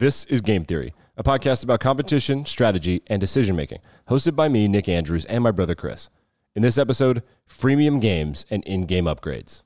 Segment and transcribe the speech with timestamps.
[0.00, 4.66] This is Game Theory, a podcast about competition, strategy, and decision making, hosted by me,
[4.66, 6.08] Nick Andrews, and my brother Chris.
[6.56, 9.60] In this episode, freemium games and in game upgrades.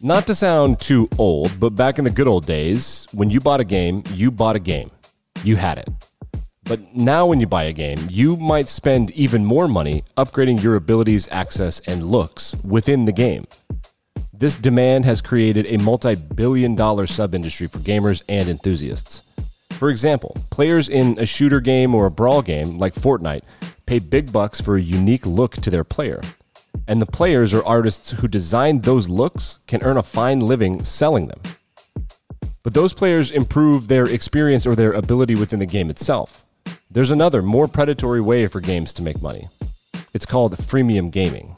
[0.00, 3.60] Not to sound too old, but back in the good old days, when you bought
[3.60, 4.90] a game, you bought a game.
[5.44, 5.90] You had it.
[6.62, 10.76] But now, when you buy a game, you might spend even more money upgrading your
[10.76, 13.44] abilities, access, and looks within the game.
[14.40, 19.20] This demand has created a multi billion dollar sub industry for gamers and enthusiasts.
[19.72, 23.42] For example, players in a shooter game or a brawl game like Fortnite
[23.84, 26.22] pay big bucks for a unique look to their player.
[26.88, 31.26] And the players or artists who designed those looks can earn a fine living selling
[31.26, 31.42] them.
[32.62, 36.46] But those players improve their experience or their ability within the game itself.
[36.90, 39.50] There's another, more predatory way for games to make money.
[40.14, 41.56] It's called freemium gaming.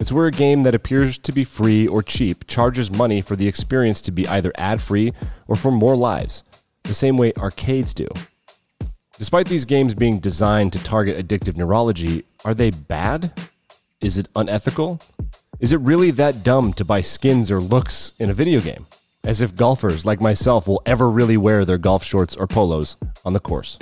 [0.00, 3.48] It's where a game that appears to be free or cheap charges money for the
[3.48, 5.12] experience to be either ad free
[5.48, 6.44] or for more lives,
[6.84, 8.06] the same way arcades do.
[9.18, 13.32] Despite these games being designed to target addictive neurology, are they bad?
[14.00, 15.00] Is it unethical?
[15.58, 18.86] Is it really that dumb to buy skins or looks in a video game?
[19.24, 23.32] As if golfers like myself will ever really wear their golf shorts or polos on
[23.32, 23.76] the course.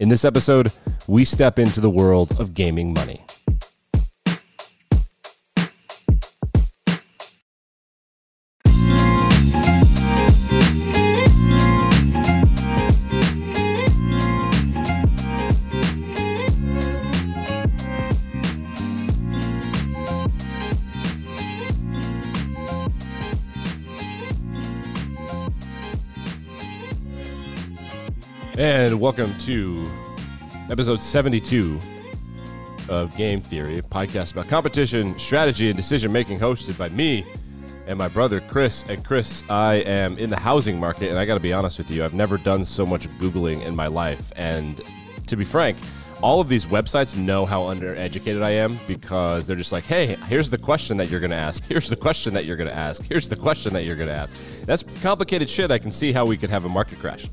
[0.00, 0.72] In this episode,
[1.06, 3.24] we step into the world of gaming money.
[28.58, 29.82] And welcome to
[30.68, 31.78] episode 72
[32.90, 37.26] of Game Theory, a podcast about competition, strategy, and decision making, hosted by me
[37.86, 38.84] and my brother Chris.
[38.90, 41.90] And Chris, I am in the housing market, and I got to be honest with
[41.90, 44.30] you, I've never done so much Googling in my life.
[44.36, 44.82] And
[45.28, 45.78] to be frank,
[46.20, 50.50] all of these websites know how undereducated I am because they're just like, hey, here's
[50.50, 51.64] the question that you're going to ask.
[51.64, 53.02] Here's the question that you're going to ask.
[53.02, 54.36] Here's the question that you're going to ask.
[54.66, 55.70] That's complicated shit.
[55.70, 57.28] I can see how we could have a market crash.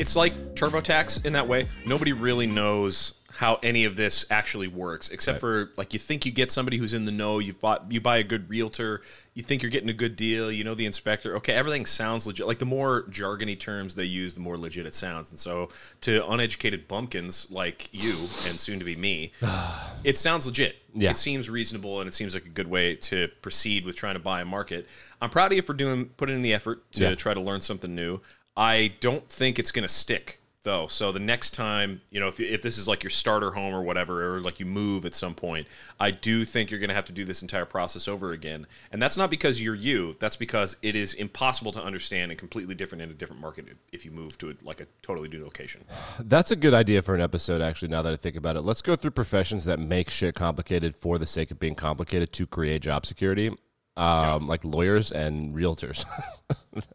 [0.00, 1.66] It's like TurboTax in that way.
[1.84, 5.40] Nobody really knows how any of this actually works, except Right.
[5.40, 7.38] for like you think you get somebody who's in the know.
[7.38, 9.02] You bought you buy a good realtor.
[9.34, 10.50] You think you're getting a good deal.
[10.52, 11.36] You know the inspector.
[11.36, 12.46] Okay, everything sounds legit.
[12.46, 15.30] Like the more jargony terms they use, the more legit it sounds.
[15.30, 15.68] And so
[16.02, 18.14] to uneducated bumpkins like you
[18.46, 19.32] and soon to be me,
[20.04, 20.76] it sounds legit.
[20.94, 21.10] Yeah.
[21.10, 24.20] It seems reasonable and it seems like a good way to proceed with trying to
[24.20, 24.86] buy a market.
[25.22, 27.14] I'm proud of you for doing putting in the effort to Yeah.
[27.14, 28.20] try to learn something new.
[28.60, 30.86] I don't think it's going to stick though.
[30.86, 33.82] So the next time, you know, if, if this is like your starter home or
[33.82, 35.66] whatever, or like you move at some point,
[35.98, 38.66] I do think you're going to have to do this entire process over again.
[38.92, 40.14] And that's not because you're you.
[40.18, 44.04] That's because it is impossible to understand and completely different in a different market if
[44.04, 45.82] you move to a, like a totally new location.
[46.20, 48.60] That's a good idea for an episode, actually, now that I think about it.
[48.60, 52.46] Let's go through professions that make shit complicated for the sake of being complicated to
[52.46, 53.50] create job security,
[53.96, 56.04] um, like lawyers and realtors.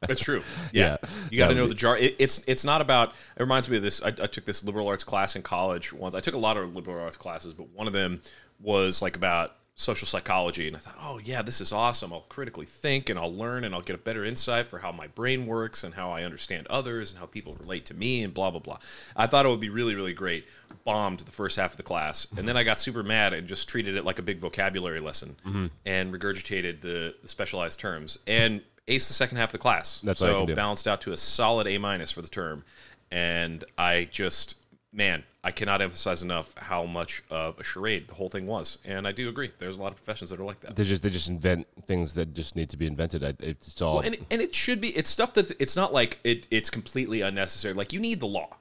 [0.10, 0.42] It's true.
[0.72, 1.10] Yeah, Yeah.
[1.32, 1.98] you got to know be- the jar.
[1.98, 3.10] It, it's it's not about.
[3.10, 4.02] It reminds me of this.
[4.02, 6.16] I, I took this liberal arts class in college once.
[6.16, 8.22] I took a lot of liberal arts classes, but one of them
[8.62, 12.14] was like about social psychology, and I thought, oh yeah, this is awesome.
[12.14, 15.08] I'll critically think, and I'll learn, and I'll get a better insight for how my
[15.08, 18.52] brain works and how I understand others and how people relate to me, and blah
[18.52, 18.78] blah blah.
[19.18, 20.46] I thought it would be really really great.
[20.86, 23.68] Bombed the first half of the class, and then I got super mad and just
[23.68, 25.66] treated it like a big vocabulary lesson Mm-hmm.
[25.86, 30.02] and regurgitated the, the specialized terms and aced the second half of the class.
[30.02, 32.64] That's so balanced out to a solid A minus for the term.
[33.12, 34.58] And I just,
[34.96, 38.80] man, I cannot emphasize enough how much of a charade the whole thing was.
[38.86, 39.52] And I do agree.
[39.60, 40.76] There's a lot of professions that are like that.
[40.76, 43.22] they just they just invent things that just need to be invented.
[43.42, 46.48] It's all Well, and, and it should be, it's stuff that it's not like it,
[46.50, 47.74] it's completely unnecessary.
[47.74, 48.56] Like you need the law.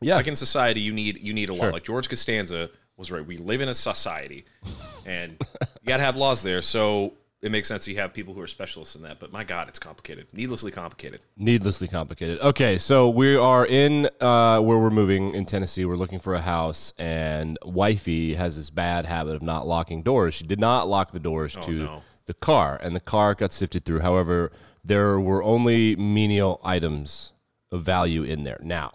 [0.00, 0.16] yeah.
[0.16, 1.70] Like in society, you need you need a law.
[1.70, 3.24] Like George Costanza was right.
[3.26, 4.44] We live in a society,
[5.06, 6.60] and you got to have laws there.
[6.62, 9.18] So it makes sense you have people who are specialists in that.
[9.18, 11.24] But my God, it's complicated, needlessly complicated.
[11.36, 12.38] needlessly complicated.
[12.40, 15.84] Okay, so we are in uh, where we're moving in Tennessee.
[15.84, 20.34] We're looking for a house, and wifey has this bad habit of not locking doors.
[20.34, 22.02] She did not lock the doors to no.
[22.26, 24.00] the car, and the car got sifted through.
[24.00, 24.52] However,
[24.84, 27.32] there were only menial items
[27.72, 28.60] of value in there.
[28.62, 28.92] Now,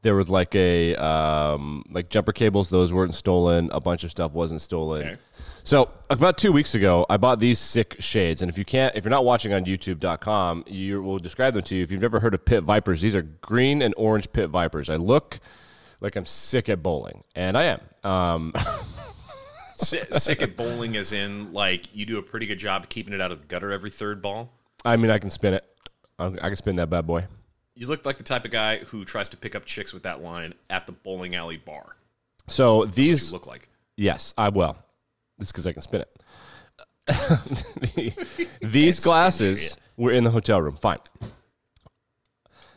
[0.00, 3.68] there was like a um, like jumper cables; those weren't stolen.
[3.70, 5.02] A bunch of stuff wasn't stolen.
[5.02, 5.16] Okay.
[5.66, 9.02] So about two weeks ago, I bought these sick shades, and if you can't, if
[9.04, 11.82] you're not watching on YouTube.com, you will describe them to you.
[11.82, 14.90] If you've never heard of pit vipers, these are green and orange pit vipers.
[14.90, 15.40] I look
[16.02, 17.80] like I'm sick at bowling, and I am.
[18.10, 18.52] Um,
[19.76, 23.22] sick at bowling, as in like you do a pretty good job of keeping it
[23.22, 24.52] out of the gutter every third ball.
[24.84, 25.64] I mean, I can spin it.
[26.18, 27.26] I can spin that bad boy.
[27.74, 30.22] You look like the type of guy who tries to pick up chicks with that
[30.22, 31.96] line at the bowling alley bar.
[32.48, 33.70] So You these, look like.
[33.96, 34.76] yes, I will.
[35.38, 36.20] This because I can spin it.
[37.06, 38.12] The-
[38.62, 40.76] these glasses were in the hotel room.
[40.76, 40.98] Fine.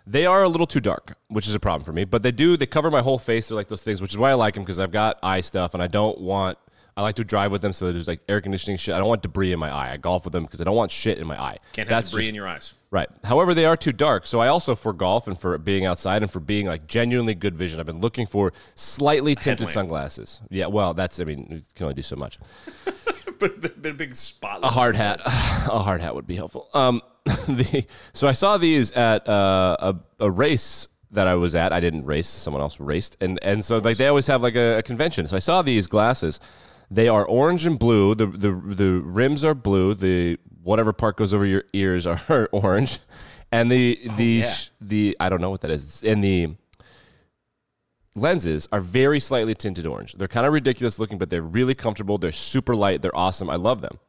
[0.06, 2.06] They are a little too dark, which is a problem for me.
[2.06, 3.50] But they do they cover my whole face.
[3.50, 5.74] They're like those things, which is why I like them because I've got eye stuff
[5.74, 6.58] and I don't want.
[6.98, 8.96] I like to drive with them, so there's like air conditioning shit.
[8.96, 9.92] I don't want debris in my eye.
[9.94, 11.60] I golf with them because I don't want shit in my eye.
[11.74, 12.74] Can't have That's debris just- in your eyes.
[12.90, 13.10] Right.
[13.26, 14.26] However, they are too dark.
[14.26, 17.54] So I also, for golf and for being outside and for being like genuinely good
[17.56, 20.40] vision, I've been looking for slightly tinted sunglasses.
[20.50, 20.68] Yeah.
[20.68, 22.40] Well, that's, I mean, you can only do so much.
[22.86, 24.72] but, but, but a big spotlight.
[24.72, 25.20] A hard hat.
[25.26, 26.70] A hard hat would be helpful.
[26.74, 29.96] Um, the, so I saw these at uh, a,
[30.26, 31.74] a race that I was at.
[31.74, 32.30] I didn't race.
[32.30, 33.18] Someone else raced.
[33.20, 35.28] And, and so like they always have like a, a convention.
[35.28, 36.40] So I saw these glasses.
[36.90, 38.16] They are orange and blue.
[38.16, 39.94] The, the, the rims are blue.
[39.94, 43.00] The whatever part goes over your ears are orange.
[43.52, 44.56] And the, oh, the, yeah.
[44.82, 46.04] the, I don't know what that is.
[46.04, 46.56] And the,
[48.18, 50.14] lenses are very slightly tinted orange.
[50.14, 52.18] They're kind of ridiculous looking, but they're really comfortable.
[52.18, 53.02] They're super light.
[53.02, 53.50] They're awesome.
[53.50, 54.00] I love them.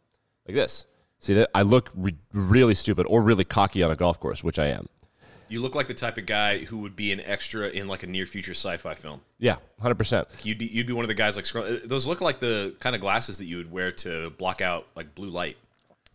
[0.47, 0.87] Like this.
[1.21, 1.51] See that?
[1.55, 4.87] I look re- really stupid or really cocky on a golf course, which I am.
[5.49, 8.06] You look like the type of guy who would be an extra in like a
[8.06, 9.21] near future sci-fi film.
[9.39, 10.29] Yeah, hundred percent.
[10.43, 12.75] You'd be you'd be one of the guys like scroll- uh, those look like the
[12.81, 15.56] kind of glasses that you would wear to block out like blue light.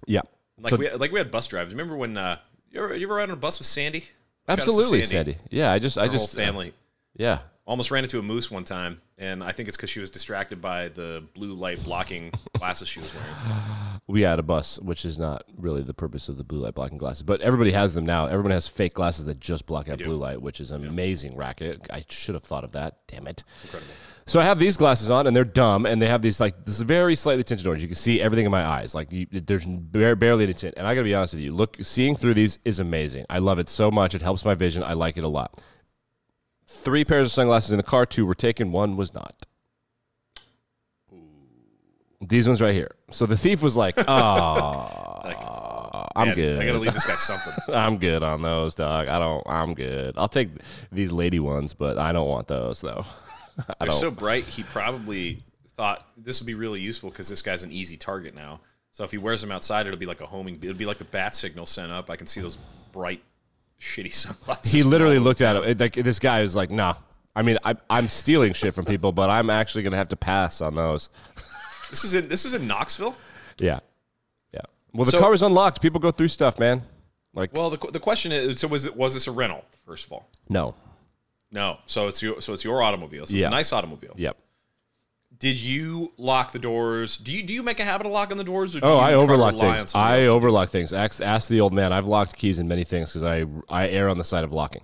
[0.06, 0.22] Yeah,
[0.60, 1.74] Like So- we like we had bus drives.
[1.74, 2.38] Remember when uh,
[2.72, 4.02] you ever you ever ride on a bus with Sandy?
[4.02, 4.10] Shout
[4.48, 5.38] out to absolutely, Sandy.
[5.50, 6.74] Yeah, I just, I Her whole just, family.
[7.16, 10.12] yeah, Almost ran into a moose one time, and I think it's because she was
[10.12, 13.34] distracted by the blue light blocking glasses she was wearing.
[14.08, 16.98] we had a bus, which is not really the purpose of the blue light blocking
[16.98, 18.26] glasses, but everybody has them now.
[18.26, 21.88] Everyone has fake glasses that just block out blue light, which is an amazing racket.
[21.92, 22.98] I should have thought of that.
[23.08, 23.44] Damn it.
[23.64, 23.94] Incredible.
[24.26, 26.80] So I have these glasses on, and they're dumb, and they have these like this
[26.80, 27.82] very slightly tinted orange.
[27.82, 30.76] You can see everything in my eyes, like you, there's bare, barely any tint.
[30.78, 33.26] And I gotta be honest with you, look, seeing through these is amazing.
[33.30, 34.16] I love it so much.
[34.16, 34.82] It helps my vision.
[34.84, 35.62] I like it a lot.
[36.82, 38.06] Three pairs of sunglasses in the car.
[38.06, 38.72] Two were taken.
[38.72, 39.46] One was not.
[42.22, 42.96] These ones right here.
[43.12, 46.62] So the thief was like, "Ah, I'm Man, good.
[46.62, 47.54] I gotta leave this guy something.
[47.74, 49.08] I'm good on those, dog.
[49.08, 49.44] I don't.
[49.46, 50.16] I'm good.
[50.18, 50.50] I'll take
[50.92, 53.06] these lady ones, but I don't want those though.
[53.80, 54.46] They're so bright.
[54.46, 55.44] He probably
[55.76, 58.62] thought this would be really useful because this guy's an easy target now.
[58.92, 60.56] So if he wears them outside, it'll be like a homing.
[60.62, 62.10] It'll be like the bat signal sent up.
[62.10, 62.58] I can see those
[62.92, 63.24] bright,
[63.84, 64.72] shitty sunglasses.
[64.72, 65.78] he literally looked at him.
[65.78, 66.96] Like this guy was like, "Nah."
[67.36, 70.62] I mean, I, I'm stealing shit from people, but I'm actually gonna have to pass
[70.62, 71.10] on those.
[71.90, 73.16] This is in this is in Knoxville.
[73.60, 73.80] Yeah,
[74.52, 74.62] yeah.
[74.94, 75.80] Well, the So- car was unlocked.
[75.80, 76.82] People go through stuff, man.
[77.36, 79.64] Like, Well, the, the question is, so was it was this a rental?
[79.86, 80.74] First of all, no.
[81.52, 81.78] no.
[81.86, 83.28] So it's your so it's your automobile.
[83.28, 83.48] So it's Yeah.
[83.48, 84.14] a nice automobile.
[84.18, 84.38] Yep.
[85.40, 87.18] Did you lock the doors?
[87.18, 88.76] Do you do you make a habit of locking the doors?
[88.76, 89.94] Or do Oh, you I overlock things.
[89.96, 90.94] I else to do overlock things.
[90.94, 91.92] Ask, ask the old man.
[91.92, 94.84] I've locked keys in many things because I I err on the side of locking.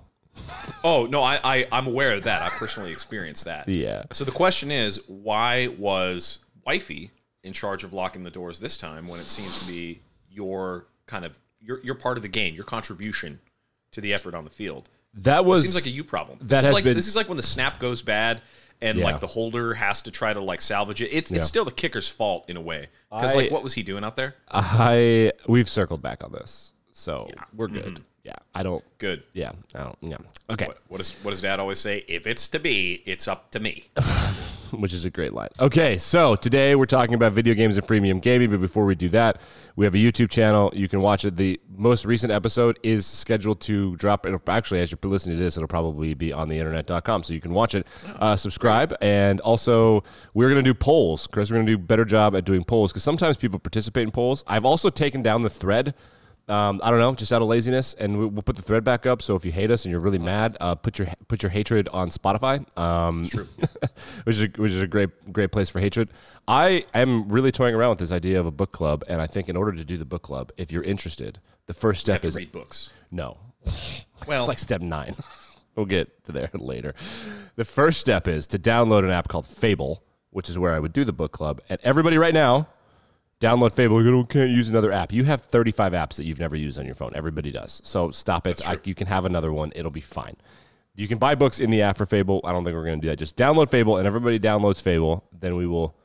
[0.83, 2.41] Oh no, I, I I'm aware of that.
[2.41, 3.67] I personally experienced that.
[3.69, 4.03] Yeah.
[4.11, 7.11] So the question is, why was wifey
[7.43, 11.25] in charge of locking the doors this time when it seems to be your kind
[11.25, 13.39] of your your part of the game, your contribution
[13.91, 14.89] to the effort on the field?
[15.15, 16.37] That was It seems like a you problem.
[16.39, 18.41] This that is has like been- this is like when the snap goes bad
[18.81, 19.03] and Yeah.
[19.05, 21.09] like the holder has to try to like salvage it.
[21.11, 21.37] It's Yeah.
[21.37, 24.15] it's still the kicker's fault in a way because like what was he doing out
[24.15, 24.35] there?
[24.49, 25.31] I.
[25.47, 27.85] We've circled back on this, so we're good.
[27.85, 28.03] Mm-hmm.
[28.29, 28.83] Yeah, I don't.
[28.99, 29.23] Good.
[29.33, 29.97] Yeah, I don't.
[30.01, 30.17] Yeah,
[30.51, 30.67] okay.
[30.67, 32.05] What, what does what does Dad always say?
[32.07, 33.89] If it's to be, it's up to me.
[34.71, 35.49] which is a great line.
[35.59, 39.09] Okay, so today we're talking about video games and freemium gaming, but before we do
[39.09, 39.41] that,
[39.75, 40.71] we have a YouTube channel.
[40.75, 41.37] You can watch it.
[41.37, 44.27] The most recent episode is scheduled to drop.
[44.47, 47.53] Actually, as you're listening to this, it'll probably be on the internet.com, so you can
[47.53, 47.87] watch it.
[48.19, 50.03] Uh, subscribe, and also
[50.35, 51.25] we're going to do polls.
[51.25, 54.03] Chris, we're going to do a better job at doing polls because sometimes people participate
[54.03, 54.43] in polls.
[54.45, 55.95] I've also taken down the thread.
[56.49, 59.05] Um, I don't know, just out of laziness, and we- we'll put the thread back
[59.05, 59.21] up.
[59.21, 61.87] So if you hate us and you're really mad, uh, put your put your hatred
[61.89, 62.65] on Spotify.
[62.77, 63.47] Um, True.
[64.23, 66.09] which is a, which is a great great place for hatred.
[66.47, 69.47] I am really toying around with this idea of a book club, and I think
[69.47, 72.27] in order to do the book club, if you're interested, the first have step to
[72.29, 72.91] is read books.
[73.11, 73.37] no.
[74.27, 75.15] Well, It's like step nine.
[75.75, 76.93] we'll get to there later.
[77.55, 80.91] The first step is to download an app called Fable, which is where I would
[80.91, 81.61] do the book club.
[81.69, 82.67] And everybody right now,
[83.39, 84.03] download Fable.
[84.03, 85.11] You don't, can't use another app.
[85.11, 87.11] You have 35 apps that you've never used on your phone.
[87.15, 87.81] Everybody does.
[87.83, 88.67] So stop it.
[88.67, 89.71] I, you can have another one.
[89.75, 90.35] It'll be fine.
[90.95, 92.41] You can buy books in the app for Fable.
[92.43, 93.17] I don't think we're going to do that.
[93.17, 95.23] Just download Fable, and everybody downloads Fable.
[95.31, 95.95] Then we will,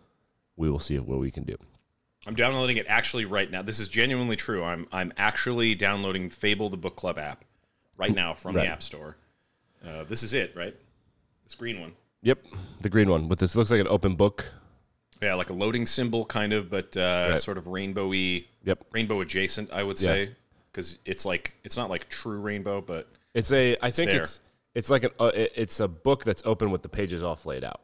[0.57, 1.57] we will see what we can do.
[2.27, 3.61] I'm downloading it actually right now.
[3.63, 4.65] This is genuinely true.
[4.65, 7.45] I'm I'm actually downloading Fable the Book Club app
[7.99, 8.63] right now from Right.
[8.65, 9.17] the App Store.
[9.87, 10.75] Uh, this is it, right?
[11.45, 11.93] This green one.
[12.23, 12.39] Yep,
[12.81, 14.47] the green one with this looks like an open book.
[15.23, 17.39] Yeah, like a loading symbol, kind of, but uh, Right.
[17.39, 18.45] sort of rainbowy.
[18.65, 18.85] Yep.
[18.93, 20.31] Rainbow adjacent, I would say,
[20.73, 23.77] because it's like it's not like true rainbow, but It's a.
[23.83, 24.23] I think there.
[24.23, 24.41] it's
[24.75, 25.11] it's like an.
[25.21, 27.81] Uh, it- it's a book that's open with the pages all laid out.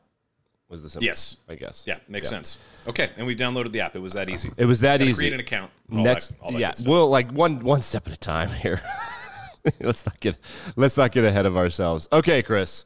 [0.68, 1.04] Was the symbol?
[1.06, 1.36] Yes.
[1.48, 1.84] I guess.
[1.86, 2.58] yeah, makes sense.
[2.86, 3.96] Okay, and we downloaded the app.
[3.96, 4.50] It was that easy.
[4.56, 5.14] It was that easy.
[5.14, 5.70] Create an account.
[5.92, 6.72] all Next, that- all that yeah.
[6.88, 8.80] Well, like one one step at a time here.
[9.80, 10.36] let's not get
[10.76, 12.08] let's not get ahead of ourselves.
[12.12, 12.84] Okay, Chris.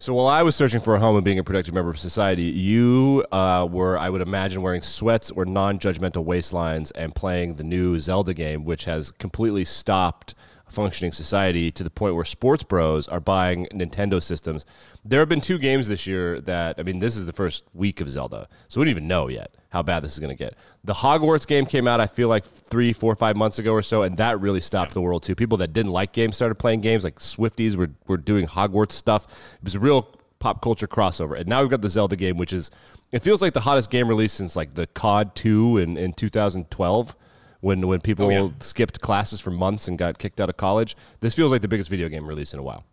[0.00, 2.44] So while I was searching for a home and being a productive member of society,
[2.44, 7.98] you uh, were, I would imagine, wearing sweats or non-judgmental waistlines and playing the new
[7.98, 10.36] Zelda game, which has completely stopped
[10.70, 14.66] functioning society to the point where sports bros are buying Nintendo systems.
[15.04, 18.00] There have been two games this year that, I mean, this is the first week
[18.00, 20.54] of Zelda, so we don't even know yet how bad this is going to get.
[20.84, 24.02] The Hogwarts game came out, I feel like three, four, five months ago or so,
[24.02, 25.34] and that really stopped the world too.
[25.34, 29.26] People that didn't like games started playing games, like Swifties were, were doing Hogwarts stuff.
[29.58, 31.38] It was a real pop culture crossover.
[31.38, 32.70] And now we've got the Zelda game, which is,
[33.12, 37.16] it feels like the hottest game release since like the COD 2 in, in 2012.
[37.60, 38.48] When, when people Oh, yeah.
[38.60, 41.90] skipped classes for months and got kicked out of college, this feels like the biggest
[41.90, 42.84] video game release in a while.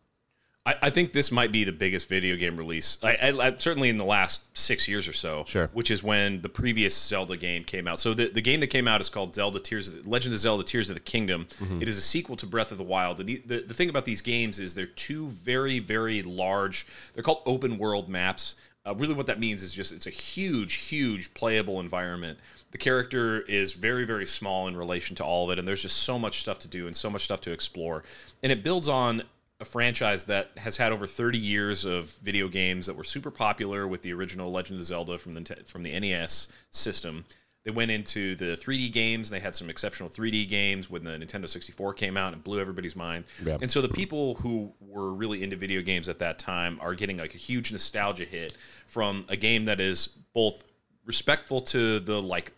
[0.65, 3.97] I, I think this might be the biggest video game release, I, I, certainly in
[3.97, 5.43] the last six years or so.
[5.47, 5.69] Sure.
[5.73, 7.99] Which is when the previous Zelda game came out.
[7.99, 10.39] So the, the game that came out is called Zelda Tears, of the, Legend of
[10.39, 11.47] Zelda: Tears of the Kingdom.
[11.79, 13.19] It is a sequel to Breath of the Wild.
[13.19, 16.87] And the, the the thing about these games is they're two very very large.
[17.13, 18.55] They're called open world maps.
[18.87, 22.37] Uh, really, what that means is just it's a huge, huge playable environment.
[22.75, 25.99] The character is very, very small in relation to all of it, and there's just
[25.99, 28.03] so much stuff to do and so much stuff to explore.
[28.43, 29.23] And it builds on
[29.61, 33.87] a franchise that has had over 30 years of video games that were super popular
[33.87, 37.23] with the original Legend of Zelda from the from the NES system.
[37.63, 39.29] They went into the 3D games.
[39.29, 42.97] They had some exceptional 3D games when the Nintendo 64 came out and blew everybody's
[42.97, 43.23] mind.
[43.41, 43.57] Yeah.
[43.61, 47.15] And so the people who were really into video games at that time are getting
[47.15, 50.65] like a huge nostalgia hit from a game that is both
[51.05, 52.51] respectful to the like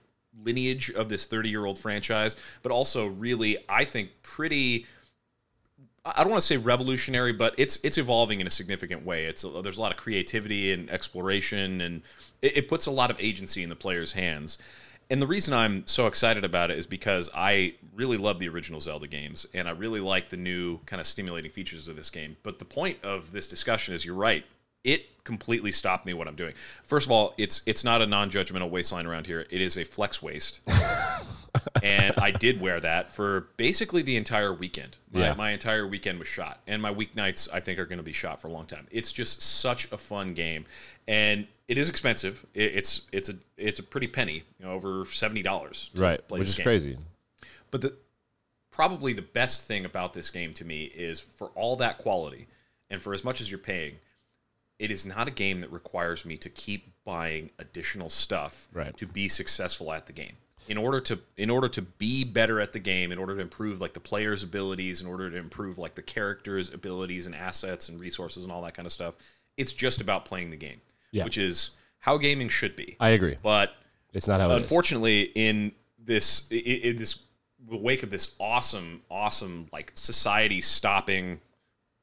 [0.43, 4.85] lineage of this 30 year old franchise, but also really, I think, pretty.
[6.05, 9.25] I don't want to say revolutionary, but it's it's evolving in a significant way.
[9.25, 12.01] It's there's a lot of creativity and exploration, and
[12.41, 14.57] it, it puts a lot of agency in the player's hands.
[15.09, 18.81] And the reason I'm so excited about it is because I really love the original
[18.81, 22.35] Zelda games, and I really like the new kind of stimulating features of this game.
[22.43, 24.45] But the point of this discussion is, you're right.
[24.87, 26.53] It completely stopped me what I'm doing.
[26.83, 29.45] First of all, it's it's not a non-judgmental waistline around here.
[29.51, 30.61] It is a flex waist
[31.83, 34.97] and I did wear that for basically the entire weekend.
[35.11, 35.33] My, Yeah.
[35.33, 38.39] my entire weekend was shot, and my weeknights I think are going to be shot
[38.41, 38.87] for a long time.
[38.91, 40.65] It's just such a fun game,
[41.07, 42.45] and it is expensive.
[42.53, 45.89] It, it's it's a it's a pretty penny, you know, over seventy dollars.
[45.95, 46.25] Right.
[46.27, 46.63] play Which is game.
[46.63, 46.97] crazy.
[47.71, 47.97] But the
[48.71, 52.47] probably the best thing about this game to me is for all that quality,
[52.89, 53.95] and for as much as you're paying,
[54.79, 58.95] it is not a game that requires me to keep buying additional stuff Right.
[58.97, 60.33] to be successful at the game.
[60.67, 63.79] In order to in order to be better at the game, in order to improve
[63.79, 67.99] like the player's abilities, in order to improve like the character's abilities and assets and
[67.99, 69.15] resources and all that kind of stuff,
[69.55, 70.81] it's just about playing the game,
[71.11, 71.23] Yeah.
[71.23, 72.97] which is how gaming should be.
[72.99, 73.37] I agree.
[73.41, 73.75] But
[74.13, 74.63] It's not how it is.
[74.65, 77.19] unfortunately in this in this
[77.69, 81.39] wake of this awesome awesome like society stopping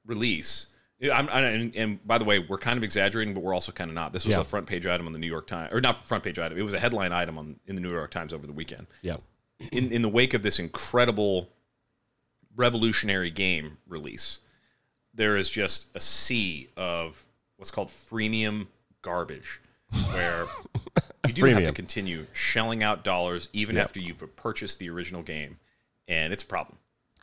[0.06, 0.68] release
[1.12, 3.90] I'm, I, and, and by the way we're kind of exaggerating but we're also kind
[3.90, 4.40] of not this was Yeah.
[4.40, 6.62] a front page item on the new york times or not front page item it
[6.62, 9.16] was a headline item on in the new york times over the weekend Yeah.
[9.72, 11.50] in, in the wake of this incredible
[12.56, 14.40] revolutionary game release,
[15.12, 17.24] there is just a sea of
[17.56, 18.66] what's called freemium
[19.02, 19.60] garbage,
[20.12, 20.46] where
[21.26, 23.84] you do have to continue shelling out dollars even Yep.
[23.84, 25.58] after you've purchased the original game,
[26.08, 26.78] and it's a problem.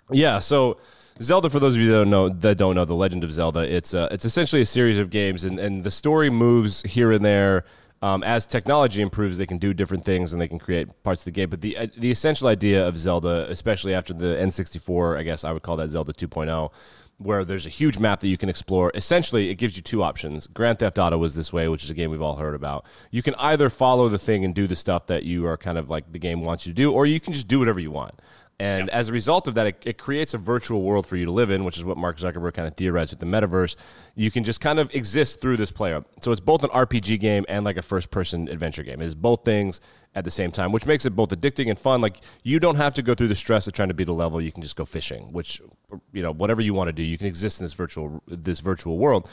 [0.10, 0.78] Yeah, so
[1.22, 3.60] Zelda, for those of you that don't know, that don't know, the Legend of Zelda,
[3.60, 7.24] it's uh, it's essentially a series of games, and, and the story moves here and
[7.24, 7.66] there.
[8.04, 11.26] Um, as technology improves, they can do different things and they can create parts of
[11.26, 11.52] the game.
[11.52, 15.52] But the uh, the essential idea of Zelda, especially after the N64, I guess I
[15.52, 16.72] would call that Zelda 2.0,
[17.20, 18.92] where there's a huge map that you can explore.
[18.96, 20.48] Essentially, it gives you two options.
[20.48, 22.86] Grand Theft Auto was this way, which is a game we've all heard about.
[23.12, 25.90] You can either follow the thing and do the stuff that you are kind of
[25.90, 28.20] like the game wants you to do, or you can just do whatever you want.
[28.62, 31.32] And as a result of that, it, it creates a virtual world for you to
[31.32, 33.76] live in, which is what Mark Zuckerberg kind of theorized with the metaverse.
[34.14, 36.06] You can just kind of exist through this player.
[36.22, 39.02] So it's both an RPG game and like a first person adventure game.
[39.02, 39.82] It's both things
[40.14, 42.02] at the same time, which makes it both addicting and fun.
[42.02, 44.40] Like you don't have to go through the stress of trying to beat a level.
[44.40, 45.60] You can just go fishing, which
[46.14, 49.00] you know, whatever you want to do, you can exist in this virtual this virtual
[49.00, 49.28] world.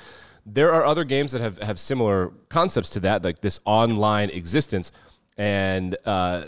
[0.46, 4.90] There are other games that have, have similar concepts to that, like this online existence.
[5.36, 6.46] And uh,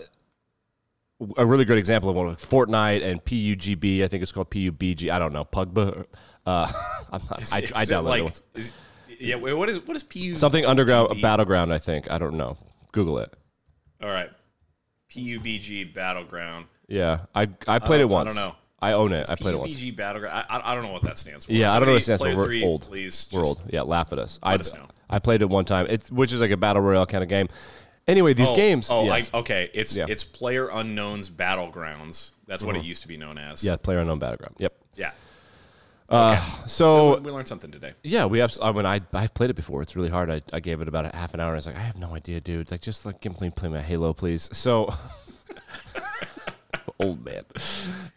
[1.37, 4.03] a really good example of one like Fortnite and PUGB.
[4.05, 5.11] I think it's called PUBG.
[5.11, 6.07] I don't know Pugba.
[6.47, 6.73] Uh,
[7.13, 8.41] I'm not, I, I Is it downloaded like, it.
[8.55, 8.73] is-
[9.19, 9.35] yeah.
[9.37, 10.37] wait, What is what is PU?
[10.37, 11.73] something underground battleground.
[11.75, 12.57] I think I don't know.
[12.93, 13.33] Google it.
[14.03, 14.31] All right.
[15.13, 16.67] PUBG Battleground.
[16.89, 18.31] Yeah, I I played don't- it once.
[18.33, 18.57] I don't know.
[18.83, 19.29] I own it.
[19.29, 19.75] I played it once.
[19.75, 20.47] PUBG Battleground.
[20.49, 21.53] I, I, I don't know what that stands for.
[21.53, 22.35] Yeah, I don't know what it stands for.
[22.35, 22.81] We're three, old.
[22.83, 23.29] Please.
[23.31, 23.61] We're old.
[23.69, 24.39] Yeah, laugh at us.
[24.43, 24.87] I us know.
[25.11, 25.87] I played it one time.
[25.91, 27.49] It's which is like a battle royale kind of game.
[28.11, 28.89] Anyway, these Oh, games.
[28.91, 29.31] Oh, yes.
[29.33, 29.71] I, okay.
[29.73, 30.07] It's Yeah.
[30.09, 32.33] it's Player Unknown's Battlegrounds.
[32.47, 33.63] That's what it used to be known as.
[33.63, 34.57] yeah, player unknown battleground.
[34.59, 34.75] Yep.
[34.97, 35.13] Yeah.
[36.67, 37.93] So we learned something today.
[38.03, 39.81] Yeah, we abs- I mean, I I've played it before.
[39.83, 40.29] It's really hard.
[40.29, 41.51] I, I gave it about a half an hour.
[41.51, 42.71] and I was like, I have no idea, dude.
[42.73, 44.49] Like, just like give me play my Halo, please.
[44.53, 44.93] So,
[46.99, 47.45] old man.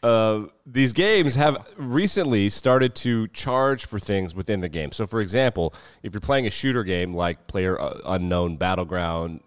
[0.02, 4.92] Uh, these games have recently started to charge for things within the game.
[4.92, 9.42] So, for example, if you're playing a shooter game like Player uh, Unknown Battleground,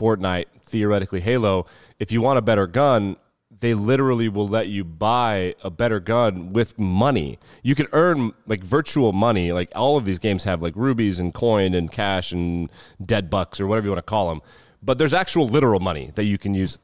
[0.00, 1.66] Fortnite, theoretically Halo,
[1.98, 3.16] if you want a better gun,
[3.60, 7.38] they literally will let you buy a better gun with money.
[7.62, 9.52] You can earn like virtual money.
[9.52, 12.70] Like all of these games have like rubies and coin and cash and
[13.04, 14.40] dead bucks or whatever you want to call them.
[14.82, 16.78] But there's actual literal money that you can use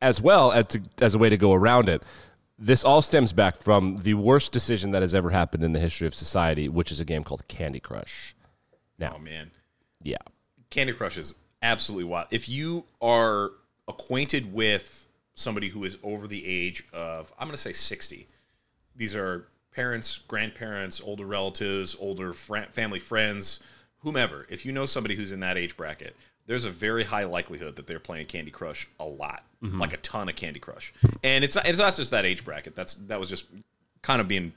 [0.00, 2.02] as well as, to, as a way to go around it.
[2.60, 6.06] This all stems back from the worst decision that has ever happened in the history
[6.06, 8.36] of society, which is a game called Candy Crush.
[8.98, 9.50] Now, Oh man,
[10.02, 10.16] yeah,
[10.70, 12.28] Candy Crush is absolutely wild.
[12.30, 13.52] If you are
[13.86, 18.26] acquainted with somebody who is over the age of, I'm going to say 60,
[18.96, 23.60] these are parents, grandparents, older relatives, older fr- family friends,
[23.98, 24.46] whomever.
[24.48, 27.86] If you know somebody who's in that age bracket, there's a very high likelihood that
[27.86, 29.78] they're playing Candy Crush a lot, mm-hmm.
[29.78, 30.92] like a ton of Candy Crush.
[31.22, 32.74] And it's it's not just that age bracket.
[32.74, 33.46] That's that was just
[34.02, 34.52] kind of being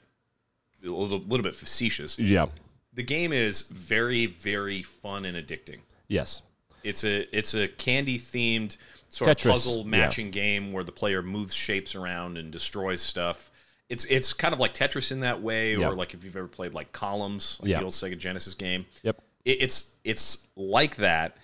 [0.84, 2.18] a little, little bit facetious.
[2.18, 2.46] yeah,
[2.94, 5.80] The game is very very fun and addicting.
[6.08, 6.40] yes,
[6.84, 8.76] It's a it's a candy themed
[9.08, 9.84] sort Tetris, of puzzle yeah.
[9.84, 13.50] matching game where the player moves shapes around and destroys stuff.
[13.88, 15.88] It's it's kind of like Tetris in that way, Yeah.
[15.88, 17.78] or like if you've ever played like Columns, like Yeah.
[17.78, 18.86] the old Sega Genesis game.
[19.02, 19.20] yep.
[19.44, 21.36] It, it's it's like that,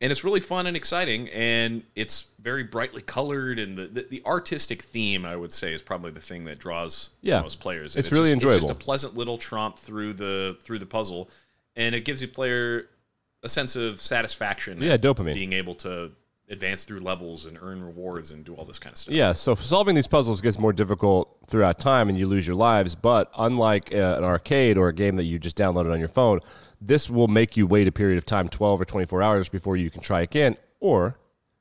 [0.00, 4.22] and it's really fun and exciting, and it's very brightly colored, and the, the, the
[4.24, 7.40] artistic theme I would say is probably the thing that draws Yeah.
[7.42, 7.96] most players.
[7.96, 11.28] It's And really just, It's just a pleasant little tromp through the through the puzzle,
[11.74, 12.88] and it gives the player
[13.42, 14.80] a sense of satisfaction.
[14.80, 15.34] Yeah, dopamine.
[15.34, 16.12] Being able to
[16.48, 19.14] advance through levels and earn rewards and do all this kind of stuff.
[19.14, 22.94] Yeah, so solving these puzzles gets more difficult throughout time and you lose your lives.
[22.94, 26.40] But unlike uh, an arcade or a game that you just downloaded on your phone,
[26.80, 29.90] this will make you wait a period of time 12 or 24 hours before you
[29.90, 30.56] can try again.
[30.78, 31.18] Or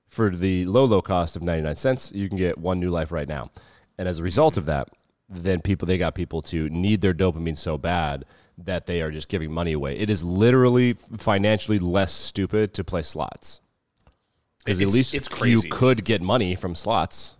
[0.08, 3.28] for the low, low cost of 99 cents, you can get one new life right
[3.28, 3.52] now.
[3.98, 4.90] And as a result of that,
[5.28, 8.26] then people, they got people to need their dopamine so bad
[8.58, 9.98] that they are just giving money away.
[9.98, 13.60] It is literally financially less stupid to play slots.
[14.63, 17.36] Because at least it's you could get money from slots.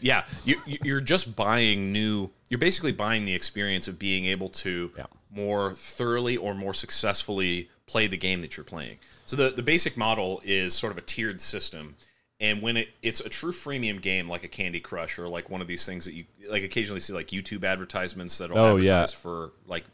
[0.00, 2.30] Yeah, you- you're just buying new.
[2.48, 5.06] You're basically buying the experience of being able to Yeah.
[5.30, 8.98] more thoroughly or more successfully play the game that you're playing.
[9.26, 11.96] So the the basic model is sort of a tiered system,
[12.40, 15.60] and when it, it's a true freemium game like a Candy Crush or like one
[15.60, 19.06] of these things that you like occasionally see like YouTube advertisements that'll Oh, yeah.
[19.06, 19.84] for like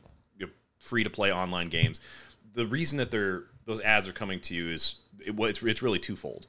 [0.79, 2.01] free to play online games.
[2.55, 5.99] The reason that they're those ads are coming to you is it, it's it's really
[5.99, 6.47] twofold.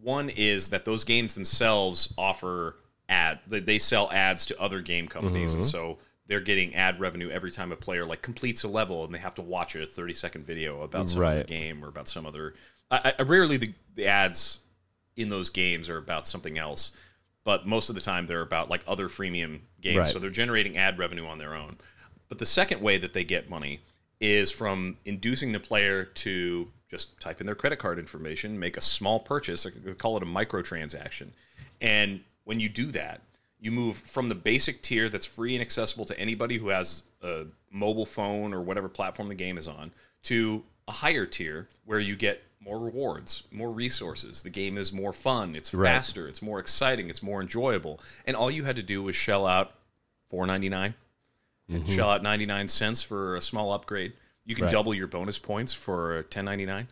[0.00, 2.76] One is that those games themselves offer
[3.08, 5.58] ad they, they sell ads to other game companies, Mm-hmm.
[5.62, 9.12] and so they're getting ad revenue every time a player like completes a level and
[9.12, 11.46] they have to watch a thirty second video about some other Right.
[11.46, 12.54] game or about some other.
[12.90, 14.60] I, I rarely the, the ads
[15.16, 16.92] in those games are about something else,
[17.44, 19.98] but most of the time they're about like other freemium games.
[19.98, 20.08] Right.
[20.08, 21.76] So they're generating ad revenue on their own.
[22.28, 23.80] But the second way that they get money
[24.20, 28.80] is from inducing the player to just type in their credit card information, make a
[28.80, 29.66] small purchase,
[29.98, 31.28] call it a microtransaction.
[31.80, 33.20] And when you do that,
[33.60, 37.46] you move from the basic tier that's free and accessible to anybody who has a
[37.70, 39.90] mobile phone or whatever platform the game is on
[40.22, 44.42] to a higher tier where you get more rewards, more resources.
[44.42, 45.88] The game is more fun, it's Right.
[45.90, 48.00] faster, it's more exciting, it's more enjoyable.
[48.26, 49.74] And all you had to do was shell out
[50.28, 50.94] four ninety nine
[51.68, 51.94] and mm-hmm.
[51.94, 54.12] shell out 99 cents for a small upgrade.
[54.44, 54.72] You can Right.
[54.72, 56.86] double your bonus points for 10.99.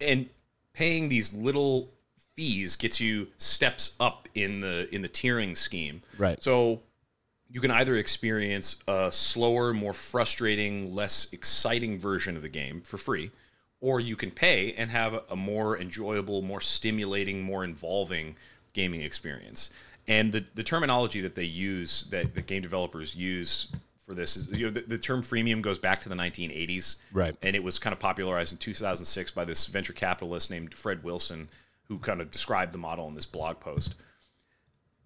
[0.00, 0.28] And
[0.72, 1.92] paying these little
[2.34, 6.02] fees gets you steps up in the in the tiering scheme.
[6.18, 6.42] Right.
[6.42, 6.82] So
[7.50, 12.96] you can either experience a slower, more frustrating, less exciting version of the game for
[12.98, 13.30] free,
[13.80, 18.36] or you can pay and have a more enjoyable, more stimulating, more involving
[18.72, 19.70] gaming experience.
[20.06, 24.48] And the, the terminology that they use, that the game developers use for this is,
[24.58, 26.96] you know, the, the term freemium goes back to the 1980s.
[27.12, 27.36] Right.
[27.42, 31.46] And it was kind of popularized in 2006 by this venture capitalist named Fred Wilson,
[31.88, 33.94] who kind of described the model in this blog post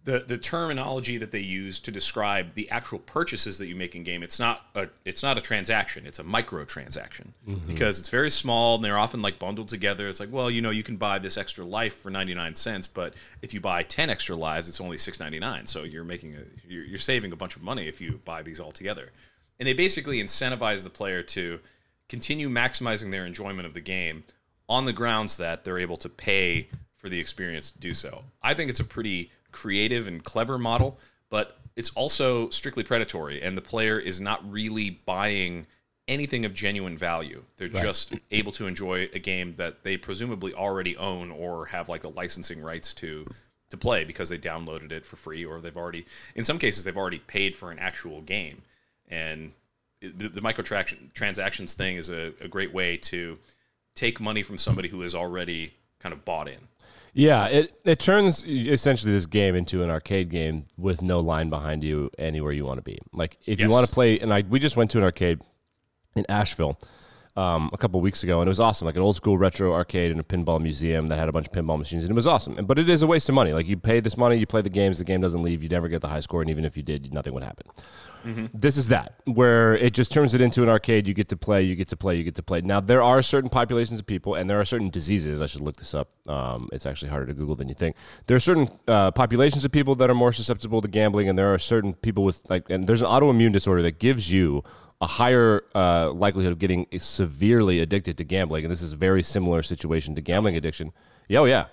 [0.04, 4.02] the the terminology that they use to describe the actual purchases that you make in
[4.02, 7.66] game it's not a it's not a transaction it's a micro transaction mm-hmm.
[7.66, 10.08] because it's very small and they're often like bundled together.
[10.08, 13.14] It's like well you know you can buy this extra life for 99 cents but
[13.42, 16.98] if you buy 10 extra lives it's only 6.99 so you're making a you're, you're
[16.98, 19.10] saving a bunch of money if you buy these all together.
[19.58, 21.60] And they basically incentivize the player to
[22.08, 24.24] continue maximizing their enjoyment of the game
[24.68, 28.24] on the grounds that they're able to pay for the experience to do so.
[28.42, 30.98] I think it's a pretty creative and clever model,
[31.30, 35.66] but it's also strictly predatory, and the player is not really buying
[36.08, 37.42] anything of genuine value.
[37.56, 42.02] They're just able to enjoy a game that they presumably already own or have like
[42.02, 43.26] the licensing rights to
[43.70, 46.98] to play because they downloaded it for free or they've already in some cases they've
[46.98, 48.60] already paid for an actual game.
[49.08, 49.52] And
[50.00, 53.38] the, the microtransaction transactions thing is a, a great way to
[53.94, 56.58] take money from somebody who has already kind of bought in
[57.14, 61.84] Yeah, it it turns essentially this game into an arcade game with no line behind
[61.84, 62.98] you anywhere you want to be.
[63.12, 65.40] Like if you want to play, and I we just went to an arcade
[66.16, 66.78] in Asheville
[67.36, 68.86] um, a couple weeks ago, and it was awesome.
[68.86, 71.52] Like an old school retro arcade and a pinball museum that had a bunch of
[71.52, 72.54] pinball machines, and it was awesome.
[72.66, 73.52] But it is a waste of money.
[73.52, 75.88] Like you pay this money, you play the games, the game doesn't leave, you never
[75.88, 77.66] get the high score, and even if you did, nothing would happen.
[78.54, 81.08] This is that where it just turns it into an arcade.
[81.08, 82.60] You get to play, you get to play, you get to play.
[82.60, 85.42] Now there are certain populations of people, and there are certain diseases.
[85.42, 86.08] I should look this up.
[86.28, 87.96] Um, it's actually harder to Google than you think.
[88.26, 91.52] There are certain uh, populations of people that are more susceptible to gambling, and there
[91.52, 94.62] are certain people with like, and there's an autoimmune disorder that gives you
[95.02, 99.22] a higher uh, likelihood of getting severely addicted to gambling, and this is a very
[99.22, 100.92] similar situation to gambling addiction.
[101.28, 101.66] Yeah, oh yeah.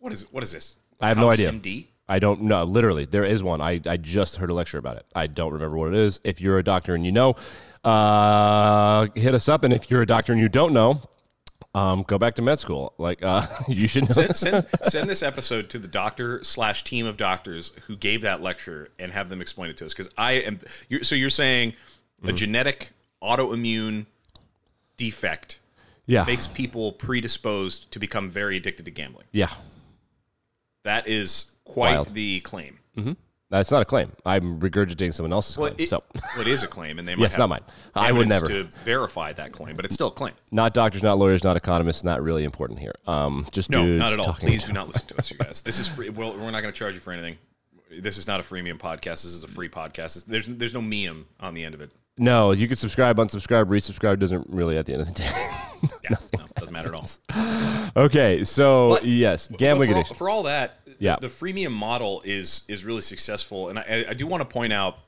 [0.00, 1.52] what is what is this I have no idea.
[1.52, 2.64] md I don't know.
[2.64, 3.60] Literally, there is one.
[3.60, 5.04] I, I just heard a lecture about it.
[5.14, 6.20] I don't remember what it is.
[6.24, 7.36] If you're a doctor and you know,
[7.84, 9.62] uh, hit us up.
[9.62, 11.02] And if you're a doctor and you don't know,
[11.74, 12.94] um, go back to med school.
[12.98, 17.16] Like uh, you should send, send, send this episode to the doctor slash team of
[17.16, 20.58] doctors who gave that lecture and have them explain it to us because i am
[20.88, 21.74] you're, so you're saying
[22.18, 22.28] Mm-hmm.
[22.28, 22.90] a genetic
[23.22, 24.06] autoimmune
[24.96, 25.60] defect
[26.06, 29.50] yeah, makes people predisposed to become very addicted to gambling yeah.
[30.84, 32.14] that is quite Wild.
[32.14, 32.78] the claim
[33.50, 34.12] That's not a claim.
[34.26, 35.84] I'm regurgitating someone else's well, claim.
[35.84, 37.62] it, so, well, it is a claim and they might Yes, not mine.
[37.94, 38.46] I would never.
[38.46, 42.04] to verify that claim but it's still a claim not doctors, not lawyers, not economists.
[42.04, 42.94] Not really important here.
[43.06, 45.78] Um, just no not at all please do not listen to us you guys this
[45.78, 47.36] is free well we're not going to charge you for anything
[47.90, 50.82] this is not a freemium podcast this is a free podcast It's- there's there's no
[50.82, 54.18] meme on the end of it No, you can subscribe, unsubscribe, resubscribe.
[54.18, 55.30] Doesn't really at the end of the day.
[56.02, 58.04] Yeah, no, doesn't matter at all.
[58.04, 60.16] okay, so But- yes, gambling for, addiction.
[60.16, 61.14] for all that, Yeah.
[61.20, 64.98] the freemium model is is really successful, and I, I do want to point out.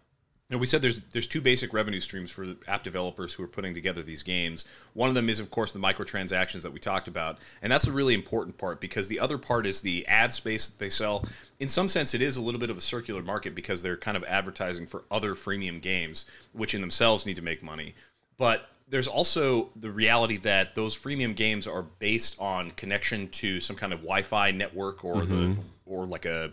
[0.50, 3.72] Know, we said there's there's two basic revenue streams for app developers who are putting
[3.72, 4.64] together these games.
[4.94, 7.92] One of them is, of course, the microtransactions that we talked about, and that's a
[7.92, 11.24] really important part because the other part is the ad space that they sell.
[11.60, 14.16] In some sense, it is a little bit of a circular market because they're kind
[14.16, 17.94] of advertising for other freemium games, which in themselves need to make money.
[18.36, 23.76] But there's also the reality that those freemium games are based on connection to some
[23.76, 26.52] kind of Wi-Fi network or the or like a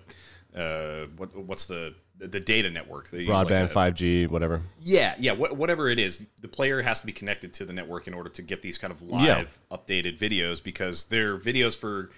[0.56, 3.10] uh, what, what's the the data network?
[3.10, 4.62] They Broadband, five G, whatever.
[4.82, 8.08] yeah, yeah, wh- whatever it is, the player has to be connected to the network
[8.08, 9.78] in order to get these kind of live Yeah.
[9.78, 12.10] updated videos because they're videos for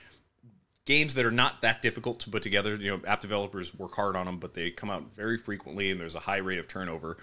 [0.86, 2.76] games that are not that difficult to put together.
[2.76, 6.00] You know, app developers work hard on them, but they come out very frequently and
[6.00, 7.18] there's a high rate of turnover.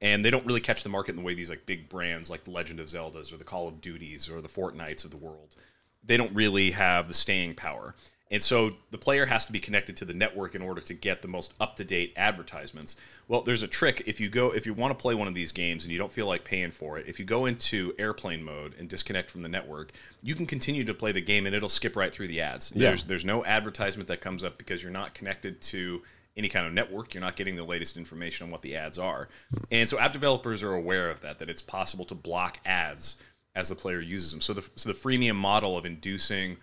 [0.00, 2.44] And they don't really catch the market in the way these like big brands like
[2.44, 5.54] the Legend of Zeldas or the Call of Duties or the Fortnites of the world.
[6.02, 7.94] They don't really have the staying power.
[8.32, 11.20] And so the player has to be connected to the network in order to get
[11.20, 12.96] the most up-to-date advertisements.
[13.26, 15.50] Well, there's a trick if you go if you want to play one of these
[15.50, 18.74] games and you don't feel like paying for it, if you go into airplane mode
[18.78, 21.96] and disconnect from the network, you can continue to play the game and it'll skip
[21.96, 22.72] right through the ads.
[22.74, 22.90] Yeah.
[22.90, 26.02] There's there's no advertisement that comes up because you're not connected to
[26.36, 27.14] any kind of network.
[27.14, 29.28] You're not getting the latest information on what the ads are.
[29.72, 33.16] And so app developers are aware of that that it's possible to block ads
[33.56, 34.40] as the player uses them.
[34.40, 36.56] So the so the freemium model of inducing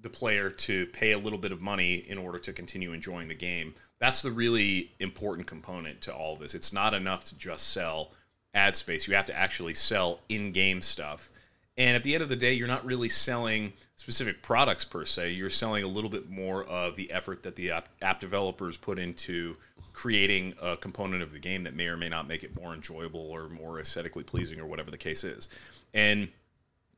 [0.00, 3.34] the player to pay a little bit of money in order to continue enjoying the
[3.34, 3.74] game.
[3.98, 6.54] That's the really important component to all this.
[6.54, 8.12] It's not enough to just sell
[8.54, 9.08] ad space.
[9.08, 11.30] You have to actually sell in-game stuff.
[11.76, 15.32] And at the end of the day, you're not really selling specific products per se.
[15.32, 18.98] You're selling a little bit more of the effort that the app, app developers put
[18.98, 19.56] into
[19.92, 23.30] creating a component of the game that may or may not make it more enjoyable
[23.30, 25.48] or more aesthetically pleasing or whatever the case is.
[25.94, 26.28] And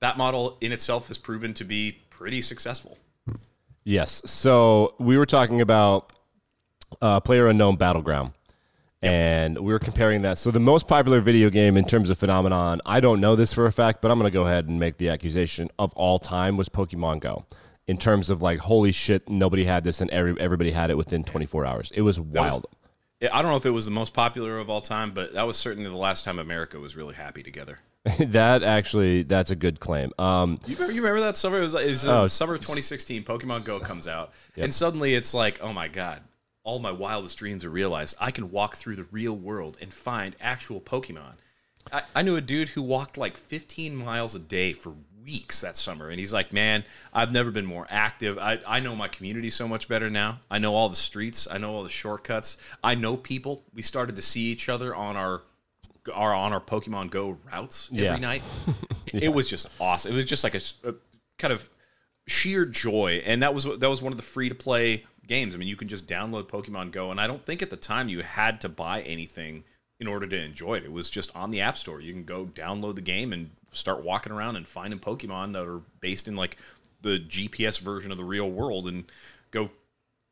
[0.00, 2.98] that model in itself has proven to be pretty successful.
[3.84, 4.22] Yes.
[4.24, 6.12] So we were talking about
[7.00, 8.32] uh, Player Unknown Battleground,
[9.02, 10.38] and we were comparing that.
[10.38, 13.66] So the most popular video game in terms of phenomenon, I don't know this for
[13.66, 16.56] a fact, but I'm going to go ahead and make the accusation of all time
[16.56, 17.44] was Pokemon Go.
[17.86, 21.24] in terms of like holy shit, nobody had this and every, everybody had it within
[21.24, 21.90] 24 hours.
[21.94, 22.66] It was wild.
[23.20, 25.46] Yeah, I don't know if it was the most popular of all time, but that
[25.46, 27.80] was certainly the last time America was really happy together.
[28.18, 30.10] that actually, that's a good claim.
[30.18, 31.58] Um, You remember, you remember that summer?
[31.58, 32.26] It was, it was Oh.
[32.26, 33.24] summer 2016.
[33.24, 36.22] Pokemon Go comes out, and suddenly it's like, oh my god!
[36.64, 38.16] All my wildest dreams are realized.
[38.20, 41.34] I can walk through the real world and find actual Pokemon.
[41.92, 45.76] I, I knew a dude who walked like 15 miles a day for weeks that
[45.76, 48.38] summer, and he's like, "Man, I've never been more active.
[48.38, 50.40] I, I know my community so much better now.
[50.50, 51.46] I know all the streets.
[51.50, 52.56] I know all the shortcuts.
[52.82, 53.62] I know people.
[53.74, 55.42] We started to see each other on our."
[56.12, 58.16] Our on our Pokemon Go routes every Yeah.
[58.16, 58.42] night.
[59.12, 60.12] It was just awesome.
[60.12, 60.60] It was just like a
[61.38, 61.68] kind of
[62.28, 65.54] sheer joy, and that was that was one of the free to play games.
[65.54, 68.08] I mean, you can just download Pokemon Go, and I don't think at the time
[68.08, 69.64] you had to buy anything
[69.98, 70.84] in order to enjoy it.
[70.84, 72.00] It was just on the App Store.
[72.00, 75.80] You can go download the game and start walking around and finding Pokemon that are
[76.00, 76.56] based in like
[77.02, 79.04] the GPS version of the real world, and
[79.50, 79.70] go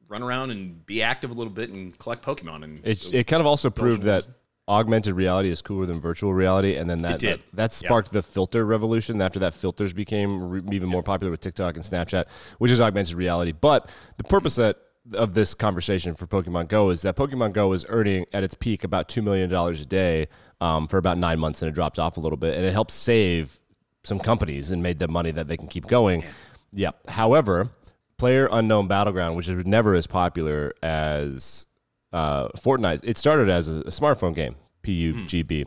[0.08, 2.62] run around and be active a little bit and collect Pokemon.
[2.64, 4.26] And it, it kind of also proved that
[4.68, 8.64] augmented reality is cooler than virtual reality, and then that that, that sparked the filter
[8.64, 9.20] revolution.
[9.22, 12.26] After that, filters became re- even more popular with TikTok and Snapchat,
[12.58, 13.52] which is augmented reality.
[13.52, 14.76] But the purpose that
[15.14, 18.84] of this conversation for Pokemon Go is that Pokemon Go is earning at its peak
[18.84, 20.26] about two million dollars a day
[20.60, 22.92] um, for about nine months, and it dropped off a little bit, and it helped
[22.92, 23.58] save
[24.04, 26.24] some companies and made them money that they can keep going.
[26.72, 26.90] Yeah.
[27.08, 27.70] However,
[28.18, 31.66] Player Unknown Battleground, which is never as popular as
[32.12, 35.66] uh, Fortnite, it started as a, a smartphone game, PUGB.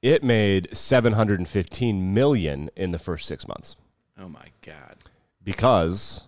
[0.00, 3.76] It made 715 million in the first six months
[4.22, 4.96] oh my god,
[5.42, 6.24] because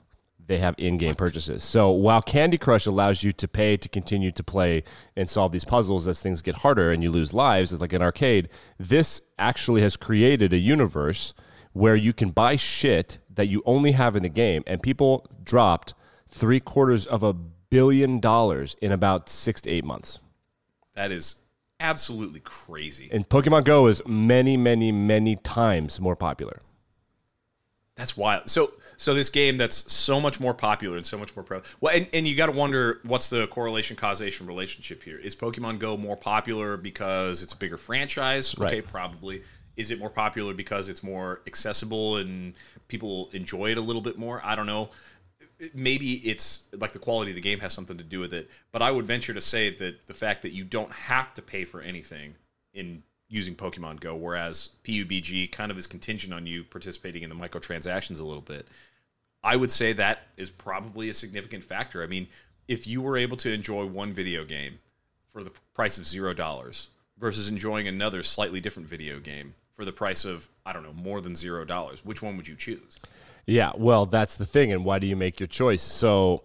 [0.47, 1.63] they have in-game purchases.
[1.63, 4.85] So while Candy Crush allows you to pay to continue to play
[5.17, 8.03] and solve these puzzles as things get harder and you lose lives, it's like an
[8.03, 11.33] arcade, this actually has created a universe
[11.73, 15.95] where you can buy shit that you only have in the game, and people dropped
[16.29, 17.35] three quarters of a
[17.75, 20.21] billion dollars in about six to eight months.
[20.95, 21.37] that is
[21.81, 23.09] absolutely crazy.
[23.13, 26.61] And Pokemon Go is many, many, many times more popular.
[27.97, 28.49] That's wild.
[28.49, 31.75] So, so this game that's so much more popular and so much more prevalent.
[31.81, 35.19] Well, and, and you got to wonder what's the correlation causation relationship here?
[35.19, 38.55] Is Pokemon Go more popular because it's a bigger franchise?
[38.57, 38.87] Okay, Right.
[38.87, 39.43] probably.
[39.77, 42.55] Is it more popular because it's more accessible and
[42.87, 44.41] people enjoy it a little bit more?
[44.45, 44.91] I don't know.
[45.73, 48.83] Maybe it's like the quality of the game has something to do with it, but
[48.83, 51.81] I would venture to say that the fact that you don't have to pay for
[51.81, 52.35] anything
[52.73, 57.37] in using Pokemon Go, whereas PUBG kind of is contingent on you participating in the
[57.37, 58.69] microtransactions a little bit.
[59.43, 62.03] I would say that is probably a significant factor.
[62.03, 62.27] I mean,
[62.67, 64.79] if you were able to enjoy one video game
[65.29, 66.89] for the price of zero dollars
[67.19, 71.21] versus enjoying another slightly different video game for the price of I don't know more
[71.21, 72.99] than zero dollars, which one would you choose?
[73.47, 75.83] Yeah, well, that's the thing, and why do you make your choice?
[75.83, 76.45] So,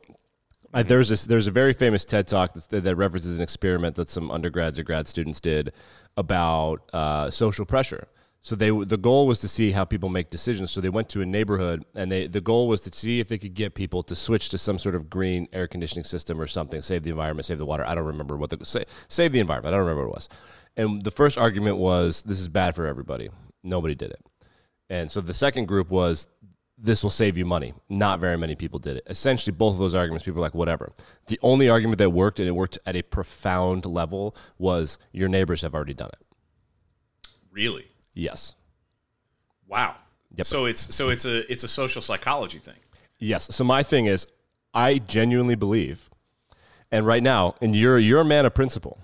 [0.73, 4.09] uh, there's this, there's a very famous TED talk that's, that references an experiment that
[4.09, 5.71] some undergrads or grad students did
[6.17, 8.07] about uh, social pressure.
[8.41, 10.71] So they the goal was to see how people make decisions.
[10.71, 13.37] So they went to a neighborhood, and they the goal was to see if they
[13.37, 16.81] could get people to switch to some sort of green air conditioning system or something,
[16.81, 17.85] save the environment, save the water.
[17.85, 19.73] I don't remember what the say, save the environment.
[19.73, 20.29] I don't remember what it was.
[20.77, 23.29] And the first argument was this is bad for everybody.
[23.63, 24.25] Nobody did it.
[24.89, 26.27] And so the second group was
[26.81, 27.73] this will save you money.
[27.89, 29.03] Not very many people did it.
[29.07, 30.93] Essentially, both of those arguments, people were like, whatever.
[31.27, 35.61] The only argument that worked, and it worked at a profound level, was your neighbors
[35.61, 37.29] have already done it.
[37.51, 37.87] Really?
[38.13, 38.55] Yes.
[39.67, 39.95] Wow.
[40.35, 40.45] Yep.
[40.45, 42.75] So it's so it's a it's a social psychology thing.
[43.17, 43.53] Yes.
[43.53, 44.27] So my thing is,
[44.73, 46.09] I genuinely believe,
[46.91, 48.99] and right now, and you're you're a man of principle.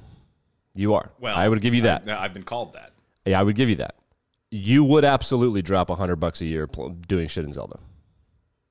[0.76, 1.12] You are.
[1.20, 2.08] Well, I would give you that.
[2.08, 2.92] I, I've been called that.
[3.26, 3.96] yeah, I would give you that.
[4.56, 6.70] You would absolutely drop a hundred bucks a year
[7.08, 7.78] doing shit in Zelda.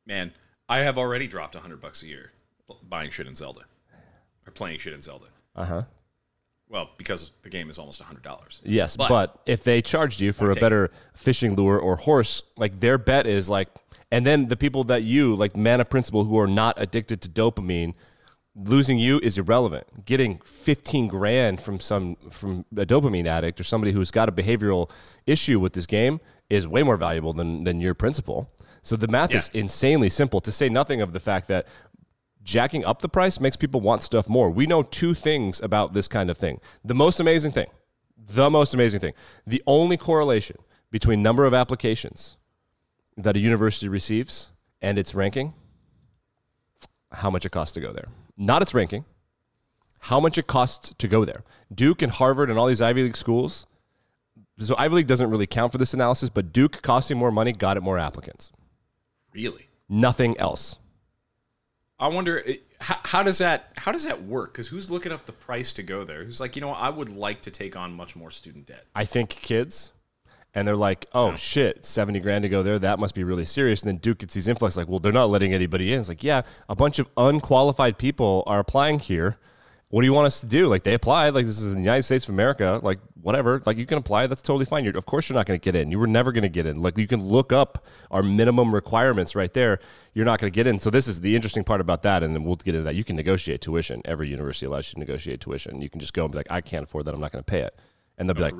[0.06, 0.32] Man,
[0.68, 2.32] I have already dropped a hundred bucks a year
[2.88, 3.60] buying shit in Zelda
[4.46, 5.26] or playing shit in Zelda.
[5.54, 5.82] Uh huh.
[6.70, 8.62] Well, because the game is almost hundred dollars.
[8.64, 12.80] Yes, But- but, if they charged you for a better fishing lure or horse, like
[12.80, 13.68] their bet is like,
[14.10, 17.28] and then the people that you like, man of principle, who are not addicted to
[17.28, 17.94] dopamine,
[18.56, 20.04] losing you is irrelevant.
[20.04, 24.90] Getting fifteen grand from some from a dopamine addict or somebody who's got a behavioral
[25.26, 28.50] issue with this game is way more valuable than than your principle.
[28.82, 30.40] So the math is insanely simple.
[30.40, 31.66] To say nothing of the fact that
[32.42, 34.50] jacking up the price makes people want stuff more.
[34.50, 36.60] We know two things about this kind of thing.
[36.84, 37.68] The most amazing thing,
[38.18, 39.14] the most amazing thing,
[39.46, 40.58] the only correlation
[40.90, 42.36] between number of applications
[43.16, 44.50] that a university receives
[44.82, 45.54] and its ranking,
[47.10, 48.08] how much it costs to go there.
[48.36, 49.04] Not its ranking,
[50.00, 51.44] how much it costs to go there.
[51.72, 53.66] Duke and Harvard and all these Ivy League schools.
[54.58, 57.76] So Ivy League doesn't really count for this analysis, but Duke costing more money got
[57.76, 58.52] it more applicants.
[59.32, 59.68] Really?
[59.88, 60.78] Nothing else.
[61.98, 64.52] I wonder uh, how, how does that how does that work?
[64.52, 66.24] Because who's looking up the price to go there?
[66.24, 68.84] Who's like, you know, what, I would like to take on much more student debt.
[68.94, 69.92] I think kids,
[70.54, 72.78] and they're like, oh shit, 70 grand to go there.
[72.78, 73.82] That must be really serious.
[73.82, 76.00] And then Duke gets these influx like, well, they're not letting anybody in.
[76.00, 79.36] It's like, yeah, a bunch of unqualified people are applying here.
[79.90, 80.66] What do you want us to do?
[80.66, 81.34] Like, they applied.
[81.34, 82.80] Like, this is the United States of America.
[82.82, 83.62] Like, whatever.
[83.64, 84.26] Like, you can apply.
[84.26, 84.82] That's totally fine.
[84.82, 85.92] You're, of course, you're not going to get in.
[85.92, 86.82] You were never going to get in.
[86.82, 89.78] Like, you can look up our minimum requirements right there.
[90.12, 90.80] You're not going to get in.
[90.80, 92.24] So, this is the interesting part about that.
[92.24, 92.96] And then we'll get into that.
[92.96, 94.02] You can negotiate tuition.
[94.04, 95.80] Every university allows you to negotiate tuition.
[95.80, 97.14] You can just go and be like, I can't afford that.
[97.14, 97.78] I'm not going to pay it.
[98.18, 98.54] And they'll be oh, like,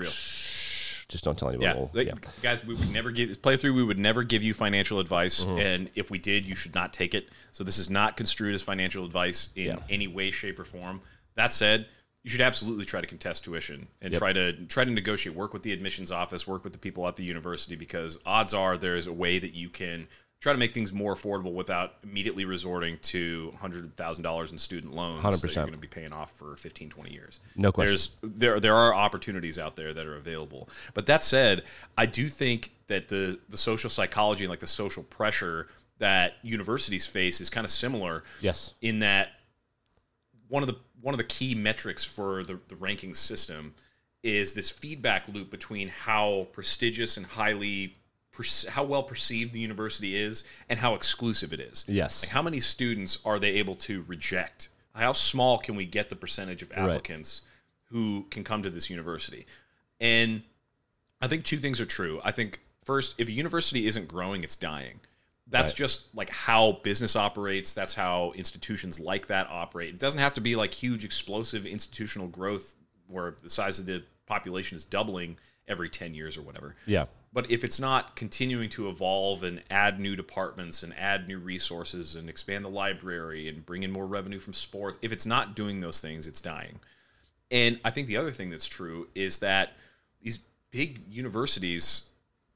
[1.09, 1.65] Just don't tell anyone.
[1.67, 2.15] Yeah, Well, like, yeah.
[2.43, 3.75] guys, we would never give playthrough.
[3.75, 5.59] We would never give you financial advice, Mm-hmm.
[5.59, 7.31] and if we did, you should not take it.
[7.53, 9.77] So this is not construed as financial advice in Yeah.
[9.91, 11.01] any way, shape, or form.
[11.35, 11.87] That said,
[12.23, 15.37] you should absolutely try to contest tuition and try to try to negotiate.
[15.37, 16.47] Work with the admissions office.
[16.47, 19.53] Work with the people at the university because odds are there is a way that
[19.55, 20.09] you can
[20.45, 24.95] try to make things more affordable without immediately resorting to hundred thousand dollars in student
[24.95, 25.55] loans that 100%.
[25.57, 27.41] you're going to be paying off for 15, 20 years.
[27.57, 27.89] No question.
[27.89, 30.69] There's there there are opportunities out there that are available.
[30.93, 31.65] But that said,
[31.97, 37.07] I do think that the the social psychology and like the social pressure that universities
[37.07, 38.75] face is kind of similar Yes.
[38.83, 39.29] in that
[40.49, 43.75] one of the one of the key metrics for the, the ranking system
[44.23, 47.97] is this feedback loop between how prestigious and highly
[48.35, 51.85] perce- how well perceived the university is and how exclusive it is.
[51.89, 52.25] Yes.
[52.25, 54.69] Like how many students are they able to reject?
[54.95, 57.43] How small can we get the percentage of applicants
[57.91, 59.47] who can come to this university?
[60.01, 60.43] And
[61.21, 62.21] I think two things are true.
[62.23, 65.01] I think first, if a university isn't growing, it's dying.
[65.47, 65.77] That's Right.
[65.77, 67.75] just like how business operates.
[67.75, 69.91] That's how institutions like that operate.
[69.91, 72.75] It doesn't have to be like huge, explosive institutional growth
[73.09, 75.37] where the size of the population is doubling
[75.69, 76.77] every 10 years or whatever.
[76.87, 77.07] Yeah.
[77.35, 82.15] But if it's not continuing to evolve and add new departments and add new resources
[82.15, 85.81] and expand the library and bring in more revenue from sports, if it's not doing
[85.81, 86.79] those things, it's dying.
[87.51, 89.73] And I think the other thing that's true is that
[90.23, 90.39] these
[90.71, 92.09] big universities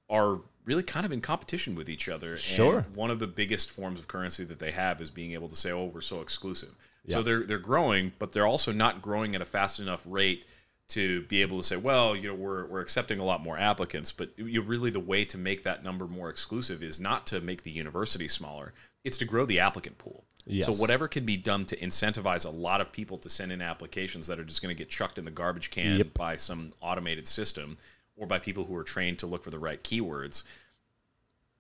[0.09, 2.37] are really kind of in competition with each other.
[2.37, 2.79] Sure.
[2.79, 5.57] And one of the biggest forms of currency that they have is being able to
[5.57, 6.71] say, "Oh, we're so exclusive."
[7.05, 7.17] Yeah.
[7.17, 10.47] So they're they're growing, but they're also not growing at a fast enough rate
[10.89, 14.11] to be able to say, "Well, you know, we're we're accepting a lot more applicants."
[14.11, 17.63] But you really the way to make that number more exclusive is not to make
[17.63, 18.73] the university smaller;
[19.05, 20.25] it's to grow the applicant pool.
[20.47, 20.67] Yes.
[20.67, 24.27] So whatever can be done to incentivize a lot of people to send in applications
[24.29, 26.15] that are just going to get chucked in the garbage can Yep.
[26.15, 27.77] by some automated system
[28.17, 30.43] or by people who are trained to look for the right keywords.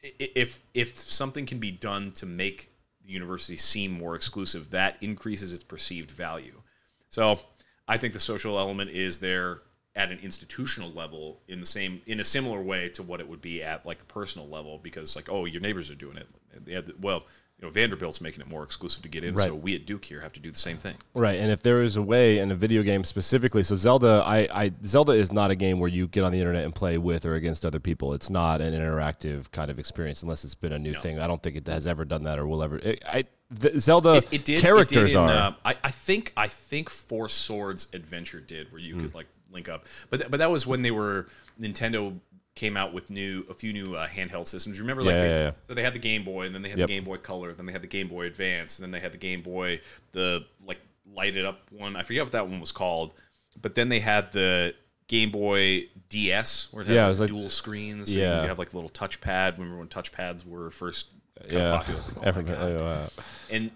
[0.03, 2.71] If if something can be done to make
[3.05, 6.63] the university seem more exclusive, that increases its perceived value.
[7.11, 7.41] So
[7.89, 9.63] I think the social element is there
[9.97, 13.41] at an institutional level in the same in a similar way to what it would
[13.41, 16.29] be at like the personal level because like oh your neighbors are doing it
[16.65, 17.25] the- well
[17.59, 20.21] you know Vanderbilt's making it more exclusive to get in so we at Duke here
[20.21, 22.55] have to do the same thing Right, and if there is a way in a
[22.55, 26.23] video game specifically, so Zelda, I, I Zelda is not a game where you get
[26.23, 28.15] on the internet and play with or against other people.
[28.15, 31.19] It's not an interactive kind of experience unless it's been a new thing.
[31.19, 32.79] I don't think it has ever done that or will ever.
[32.79, 36.33] It, I the, Zelda it, it did characters it in, are uh, I, I think
[36.37, 39.01] I think Four Swords Adventure did where you Hmm.
[39.01, 41.27] could like link up but th- but that was when they were
[41.61, 42.19] Nintendo
[42.55, 45.43] came out with new a few new uh, handheld systems remember like Yeah, they, yeah,
[45.45, 45.51] yeah.
[45.63, 46.89] so they had the Game Boy and then they had Yep.
[46.89, 49.13] the Game Boy Color then they had the Game Boy Advance and then they had
[49.13, 49.81] the Game Boy
[50.13, 50.81] the like
[51.15, 53.15] lighted up one I forget what that one was called
[53.63, 54.75] but then they had the
[55.07, 58.43] Game Boy DS where it has Yeah, it like, was like- dual screens and Yeah.
[58.43, 61.07] you have like a little touchpad remember when touchpads were first
[61.51, 63.09] yeah, like, oh uh,
[63.51, 63.71] and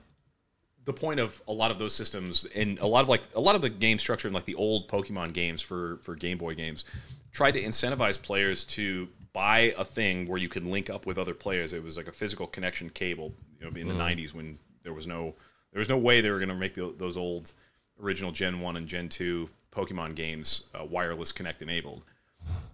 [0.85, 3.55] the point of a lot of those systems and a lot of like a lot
[3.55, 6.85] of the game structure in like the old Pokemon games for for Game Boy games
[7.33, 11.35] tried to incentivize players to buy a thing where you could link up with other
[11.35, 11.72] players.
[11.72, 15.07] It was like a physical connection cable, you know, in the '90s when there was
[15.07, 15.35] no
[15.72, 17.53] there was no way they were going to make the, those old
[18.03, 22.05] original Gen One and Gen Two Pokemon games uh, wireless connect enabled.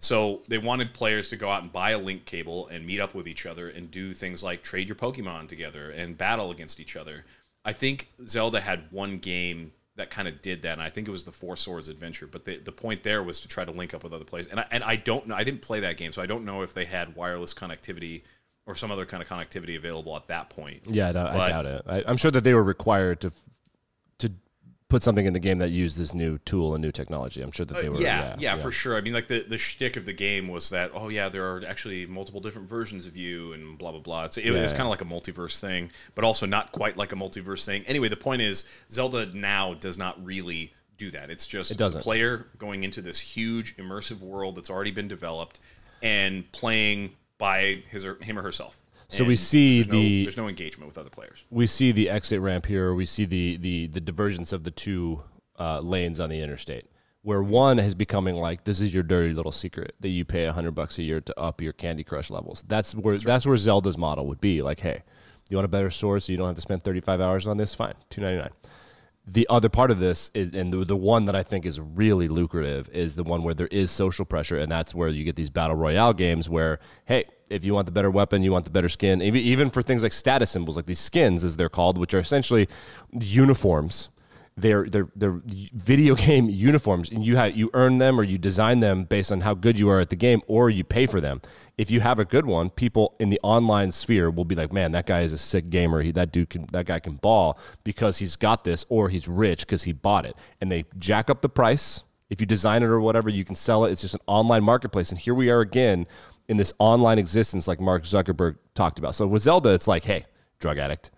[0.00, 3.14] So they wanted players to go out and buy a link cable and meet up
[3.14, 6.96] with each other and do things like trade your Pokemon together and battle against each
[6.96, 7.24] other.
[7.64, 11.10] I think Zelda had one game that kind of did that, and I think it
[11.10, 12.28] was the Four Swords Adventure.
[12.28, 14.46] But the, the point there was to try to link up with other players.
[14.46, 16.62] And I, and I don't know, I didn't play that game, so I don't know
[16.62, 18.22] if they had wireless connectivity
[18.66, 20.82] or some other kind of connectivity available at that point.
[20.86, 21.82] yeah, I doubt, I doubt it.
[21.86, 23.32] I, I'm sure that they were required to
[24.88, 27.42] put something in the game that used this new tool and new technology.
[27.42, 27.96] I'm sure that they were.
[27.96, 28.96] Uh, yeah, yeah, yeah, for sure.
[28.96, 31.62] I mean, like the the shtick of the game was that oh yeah, there are
[31.66, 34.24] actually multiple different versions of you and blah blah blah.
[34.24, 34.78] It's, it, Yeah, was yeah.
[34.78, 37.84] kind of like a multiverse thing, but also not quite like a multiverse thing.
[37.86, 41.30] Anyway, the point is, Zelda now does not really do that.
[41.30, 42.00] It's just It doesn't.
[42.00, 45.60] a player going into this huge immersive world that's already been developed
[46.02, 48.78] and playing by his or him or herself.
[49.10, 51.44] So we see there's no, the there's no engagement with other players.
[51.50, 52.92] we see the exit ramp here.
[52.94, 55.22] We see the the the divergence of the two
[55.58, 56.86] uh, lanes on the interstate,
[57.22, 60.72] where one is becoming like this is your dirty little secret that you pay hundred
[60.72, 62.62] bucks a year to up your Candy Crush levels.
[62.66, 64.60] That's where that's where Zelda's model would be.
[64.60, 65.02] Like, hey,
[65.48, 67.56] you want a better source, so you don't have to spend thirty five hours on
[67.56, 67.74] this.
[67.74, 68.50] Fine, two ninety nine.
[69.30, 72.28] The other part of this is, and the, the one that I think is really
[72.28, 75.50] lucrative is the one where there is social pressure, and that's where you get these
[75.50, 78.88] battle royale games where, hey, if you want the better weapon, you want the better
[78.88, 82.14] skin, even, even for things like status symbols, like these skins, as they're called, which
[82.14, 82.68] are essentially
[83.20, 84.08] uniforms.
[84.60, 85.40] They're, they're, they're
[85.72, 89.42] video game uniforms, and you have you earn them or you design them based on
[89.42, 91.40] how good you are at the game, or you pay for them.
[91.76, 94.92] If you have a good one, people in the online sphere will be like, "Man,
[94.92, 96.02] that guy is a sick gamer.
[96.02, 99.60] He, that dude can that guy can ball because he's got this, or he's rich
[99.60, 102.02] because he bought it." And they jack up the price.
[102.28, 103.92] If you design it or whatever, you can sell it.
[103.92, 106.06] It's just an online marketplace, and here we are again
[106.48, 109.14] in this online existence, like Mark Zuckerberg talked about.
[109.14, 110.26] So with Zelda, it's like, "Hey,
[110.58, 111.10] drug addict,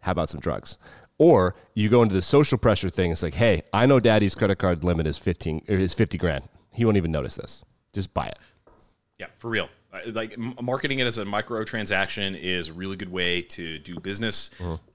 [0.00, 0.78] how about some drugs?
[1.18, 3.10] Or you go into the social pressure thing.
[3.10, 6.44] It's like, hey, I know daddy's credit card limit is 15 or is 50 grand.
[6.72, 7.64] He won't even notice this.
[7.94, 8.38] Just buy it.
[9.18, 9.68] Yeah, for real.
[9.92, 14.50] Uh, Like marketing it as a microtransaction is a really good way to do business.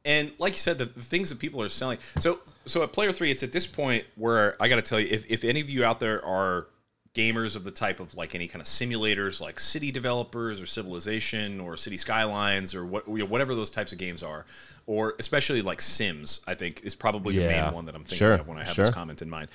[0.05, 1.97] And like you said, the, the things that people are selling.
[2.19, 5.07] So, so at Player Three, it's at this point where I got to tell you,
[5.09, 6.67] if, if any of you out there are
[7.13, 11.59] gamers of the type of like any kind of simulators, like City Developers or Civilization
[11.59, 14.45] or City Skylines or what whatever those types of games are,
[14.87, 18.33] or especially like Sims, I think is probably the main one that I'm thinking sure,
[18.33, 18.85] of when I have sure.
[18.85, 19.49] this comment in mind.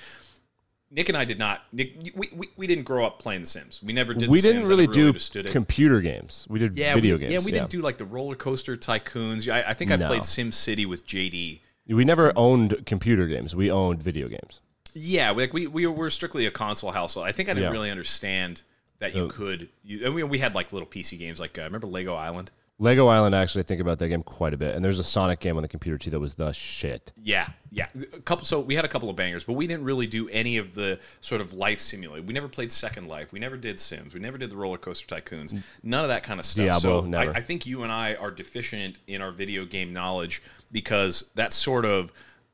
[0.89, 1.63] Nick and I did not.
[1.73, 3.81] Nick, we, we, we didn't grow up playing The Sims.
[3.83, 4.29] We never did.
[4.29, 4.69] we didn't Sims.
[4.69, 6.47] I really do computer games.
[6.49, 7.33] We did yeah, video we, games.
[7.33, 9.45] Yeah, we didn't do like the roller coaster tycoons.
[9.45, 10.07] Yeah, I, I think I No.
[10.07, 11.59] played Sim City with JD.
[11.89, 13.55] We never owned computer games.
[13.55, 14.61] We owned video games.
[14.99, 17.27] Yeah, like we we were strictly a console household.
[17.27, 17.71] I think I didn't Yeah.
[17.71, 18.63] really understand
[18.99, 19.69] that you could.
[19.83, 21.39] You, and we we had like little PC games.
[21.39, 22.51] Like uh, remember Lego Island?
[22.79, 24.75] Lego Island, actually, I think about that game quite a bit.
[24.75, 27.11] And there's a Sonic game on the computer too that was the shit.
[27.23, 27.87] Yeah, yeah.
[28.13, 28.45] A couple.
[28.45, 30.99] So we had a couple of bangers, but we didn't really do any of the
[31.19, 32.21] sort of life simulator.
[32.21, 33.31] We never played Second Life.
[33.31, 34.13] We never did Sims.
[34.13, 35.59] We never did the roller coaster tycoons.
[35.81, 36.65] None of that kind of stuff.
[36.65, 37.31] Diablo, so never.
[37.33, 41.53] I, I think you and I are deficient in our video game knowledge because that
[41.53, 42.11] sort of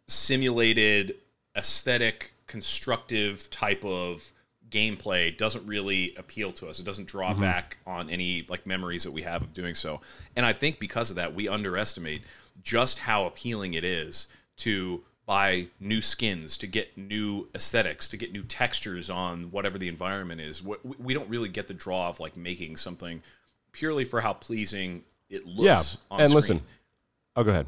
[0.08, 1.16] simulated
[1.58, 4.32] aesthetic, constructive type of
[4.70, 6.80] gameplay doesn't really appeal to us.
[6.80, 7.42] It doesn't draw Mm-hmm.
[7.42, 10.02] back on any like memories that we have of doing so.
[10.36, 12.22] And I think because of that, we underestimate
[12.62, 14.28] just how appealing it is
[14.58, 19.88] to buy new skins, to get new aesthetics, to get new textures on whatever the
[19.88, 20.62] environment is.
[20.62, 23.22] We- We don't really get the draw of like making something
[23.72, 25.66] purely for how pleasing it looks.
[25.98, 26.02] Yeah.
[26.12, 26.36] on and screen.
[26.36, 26.62] listen,
[27.36, 27.68] oh, go ahead.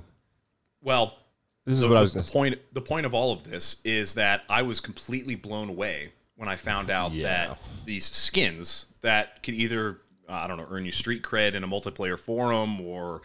[0.83, 1.17] well,
[1.66, 2.34] This is the, what I was the going to say.
[2.34, 2.74] point.
[2.74, 6.55] The point of all of this is that I was completely blown away when I
[6.55, 7.24] found out Yeah.
[7.47, 11.63] that these skins that could either uh, I don't know earn you street cred in
[11.63, 13.22] a multiplayer forum or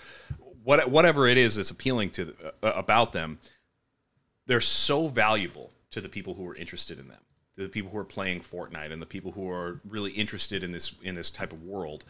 [0.63, 3.39] what, whatever it is that's appealing to uh, about them,
[4.47, 7.21] they're so valuable to the people who are interested in them,
[7.57, 10.71] to the people who are playing Fortnite and the people who are really interested in
[10.73, 12.05] this in this type of world,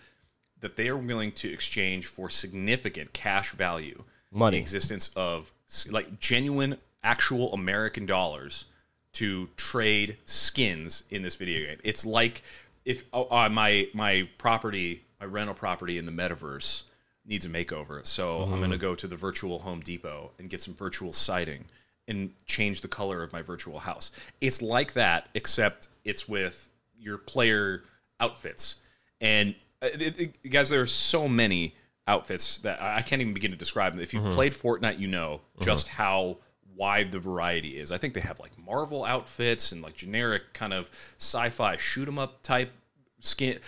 [0.60, 4.02] that they are willing to exchange for significant cash value
[4.32, 4.58] Money.
[4.58, 5.50] the existence of
[5.90, 8.64] like genuine actual American dollars
[9.12, 11.78] to trade skins in this video game.
[11.82, 12.42] It's like
[12.84, 16.84] if oh, uh, my my property, my rental property in the metaverse
[17.26, 18.04] needs a makeover.
[18.06, 21.64] So I'm going to go to the virtual Home Depot and get some virtual siding
[22.08, 24.10] and change the color of my virtual house.
[24.40, 26.68] It's like that except it's with
[26.98, 27.82] your player
[28.20, 28.76] outfits.
[29.20, 31.74] And uh, it- it- guys, there are so many
[32.10, 34.02] outfits that I can't even begin to describe them.
[34.02, 34.34] If you've mm-hmm.
[34.34, 35.64] played Fortnite, you know mm-hmm.
[35.64, 36.38] just how
[36.76, 37.92] wide the variety is.
[37.92, 42.18] I think they have like Marvel outfits and like generic kind of sci-fi shoot 'em
[42.18, 42.72] up type
[43.20, 43.58] skin,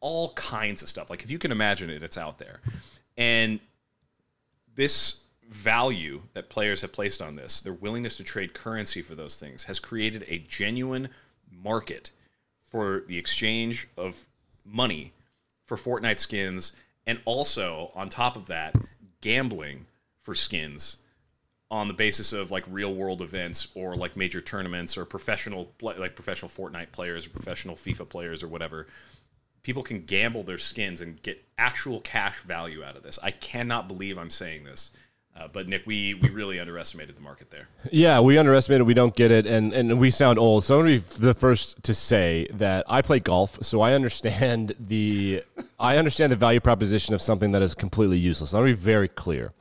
[0.00, 1.10] all kinds of stuff.
[1.10, 2.60] Like if you can imagine it, it's out there.
[3.16, 3.60] And
[4.74, 9.38] this value that players have placed on this, their willingness to trade currency for those
[9.38, 11.08] things, has created a genuine
[11.50, 12.10] market
[12.70, 14.24] for the exchange of
[14.64, 15.12] money
[15.66, 16.72] for Fortnite skins,
[17.06, 18.76] and also on top of that,
[19.20, 19.86] gambling
[20.20, 20.98] for skins
[21.70, 26.14] on the basis of like real world events or like major tournaments or professional like
[26.14, 28.86] professional Fortnite players or professional FIFA players or whatever.
[29.62, 33.18] People can gamble their skins and get actual cash value out of this.
[33.22, 34.90] I cannot believe I'm saying this.
[35.34, 37.68] Uh, but Nick, we we really underestimated the market there.
[37.90, 38.86] Yeah, we underestimated.
[38.86, 40.64] We don't get it, and and we sound old.
[40.64, 44.74] So I'm gonna be the first to say that I play golf, so I understand
[44.80, 45.42] the
[45.80, 48.52] I understand the value proposition of something that is completely useless.
[48.52, 49.52] I'm gonna be very clear.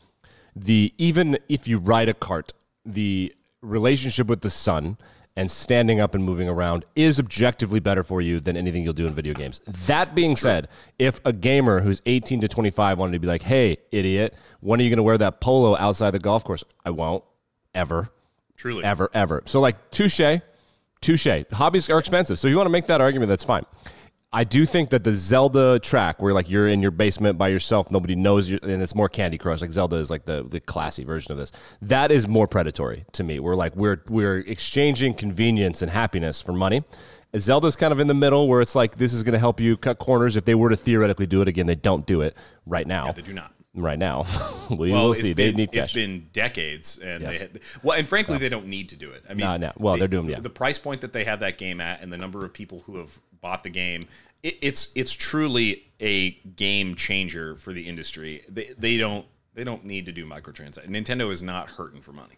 [0.55, 2.53] The even if you ride a cart,
[2.85, 4.97] the relationship with the sun
[5.35, 9.07] and standing up and moving around is objectively better for you than anything you'll do
[9.07, 9.61] in video games.
[9.87, 10.67] That being said,
[10.99, 14.83] if a gamer who's 18 to 25 wanted to be like, "Hey, idiot, when are
[14.83, 17.23] you going to wear that polo outside the golf course?" I won't
[17.73, 18.09] ever,
[18.57, 18.83] Truly.
[18.83, 19.43] ever, ever.
[19.45, 20.41] So like, touche,
[20.99, 21.27] touche.
[21.53, 23.65] Hobbies are expensive, so if you want to make that argument, that's fine.
[24.33, 27.91] I do think that the Zelda track, where like you're in your basement by yourself,
[27.91, 29.61] nobody knows you, and it's more Candy Crush.
[29.61, 31.51] Like Zelda is like the the classy version of this.
[31.81, 33.39] That is more predatory to me.
[33.39, 36.83] We're like we're we're exchanging convenience and happiness for money.
[37.37, 39.75] Zelda's kind of in the middle, where it's like this is going to help you
[39.75, 40.37] cut corners.
[40.37, 43.11] If they were to theoretically do it again, they don't do it right now.
[43.11, 43.53] They do not.
[43.73, 44.25] Right now,
[44.69, 45.33] we Well, will see.
[45.33, 45.93] been, they need it's cash.
[45.93, 47.31] been decades, and Yes.
[47.31, 49.23] they had, well, and frankly, they don't need to do it.
[49.29, 49.71] I mean, No, no.
[49.77, 50.39] Well, the- they're doing- yeah.
[50.41, 52.97] the price point that they have that game at, and the number of people who
[52.97, 54.07] have bought the game.
[54.43, 58.43] It, it's it's truly a game changer for the industry.
[58.49, 60.87] They, they don't they don't need to do microtransactions.
[60.89, 62.35] Nintendo is not hurting for money.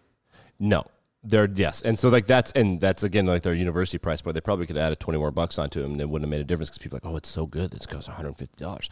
[0.60, 0.84] No.
[1.26, 4.42] They're yes, and so like that's and that's again like their university price, but they
[4.42, 6.44] probably could have added twenty more bucks onto them, and it wouldn't have made a
[6.44, 8.90] difference because people are like, oh, it's so good, this costs one hundred fifty dollars.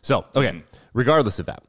[0.00, 0.60] So okay, mm-hmm.
[0.94, 1.64] regardless of that,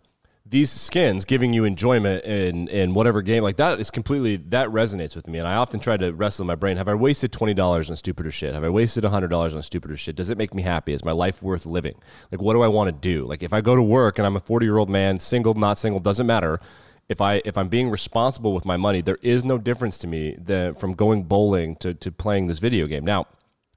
[0.45, 5.15] these skins giving you enjoyment in in whatever game like that is completely that resonates
[5.15, 7.53] with me, and I often try to wrestle in my brain: Have I wasted twenty
[7.53, 8.53] dollars on stupider shit?
[8.53, 10.15] Have I wasted hundred dollars on stupider shit?
[10.15, 10.93] Does it make me happy?
[10.93, 11.95] Is my life worth living?
[12.31, 13.25] Like, what do I want to do?
[13.25, 15.77] Like, if I go to work and I'm a forty year old man, single, not
[15.77, 16.59] single, doesn't matter
[17.09, 20.35] if I if I'm being responsible with my money, there is no difference to me
[20.37, 23.05] than from going bowling to, to playing this video game.
[23.05, 23.27] Now,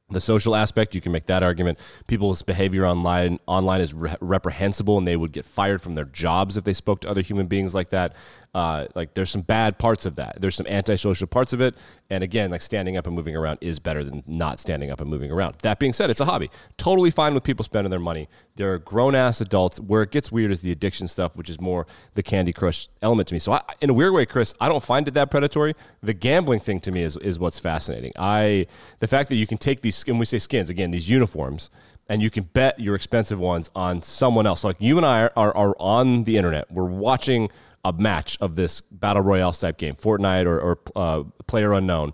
[0.09, 1.79] the social aspect, you can make that argument.
[2.07, 6.57] People's behavior online online is re- reprehensible, and they would get fired from their jobs
[6.57, 8.15] if they spoke to other human beings like that.
[8.57, 10.39] Uh, like there's some bad parts of that.
[10.41, 11.75] There's some antisocial parts of it,
[12.09, 15.11] and again, like standing up and moving around is better than not standing up and
[15.11, 15.57] moving around.
[15.61, 16.51] That being said, it's a hobby.
[16.79, 18.31] Totally fine with people spending their money.
[18.55, 19.79] They're grown ass adults.
[19.79, 23.29] Where it gets weird is the addiction stuff, which is more the Candy Crush element
[23.29, 23.41] to me.
[23.41, 25.75] So, I, in a weird way, Chris, I don't find it that predatory.
[26.03, 28.13] The gambling thing to me is is what's fascinating.
[28.19, 28.69] I
[29.01, 31.69] the fact that you can take these and we say skins again, these uniforms,
[32.09, 34.65] and you can bet your expensive ones on someone else.
[34.65, 36.71] Like you and I are, are, are on the internet.
[36.73, 37.51] We're watching
[37.89, 42.13] a match of this battle royale type game, Fortnite or, or uh, Player Unknown.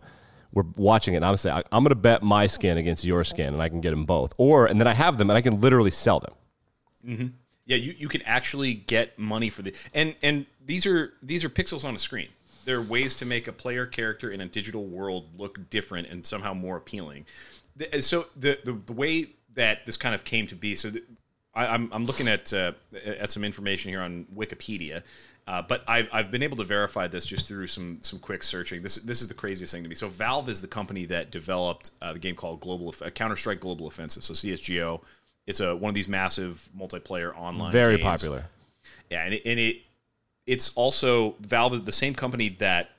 [0.55, 3.55] We're watching it, and I'm saying I'm going to bet my skin against your skin,
[3.55, 4.35] and I can get them both.
[4.37, 7.35] Or and then I have them, and I can literally sell them.
[7.65, 11.49] Yeah, you, you can actually get money for the and and these are these are
[11.49, 12.29] pixels on a screen.
[12.65, 16.25] There are ways to make a player character in a digital world look different and
[16.25, 17.25] somehow more appealing.
[17.77, 20.75] The- So the the, the way that this kind of came to be.
[20.75, 21.03] So the,
[21.55, 22.73] I, I'm I'm looking at uh,
[23.05, 25.03] at some information here on Wikipedia.
[25.49, 28.81] Uh, but I've, I've been able to verify this just through some some quick searching.
[28.81, 29.95] This this is the craziest thing to me.
[29.95, 33.87] So Valve is the company that developed uh, the game called Global Counter Strike Global
[33.87, 34.23] Offensive.
[34.23, 35.03] So CS:GO.
[35.45, 37.73] It's a one of these massive multiplayer online.
[37.73, 38.05] Very games.
[38.05, 38.45] popular.
[39.11, 39.79] Yeah, and it, and it
[40.47, 42.91] it's also Valve, the same company that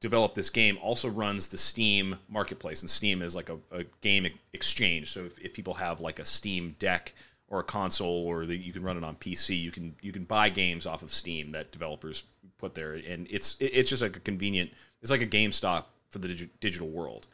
[0.00, 4.26] developed this game, also runs the Steam marketplace, and Steam is like a, a game
[4.52, 5.10] exchange.
[5.10, 7.14] So if, if people have like a Steam Deck
[7.48, 10.24] or a console, or the, you can run it on PC, you can you can
[10.24, 12.24] buy games off of Steam that developers
[12.58, 14.70] put there, and it's it's just like a convenient.
[15.02, 17.26] It's like a GameStop for the digi- digital world.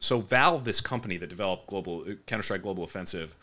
[0.00, 3.36] So Valve, this company that developed Global uh, Counter Strike Global Offensive,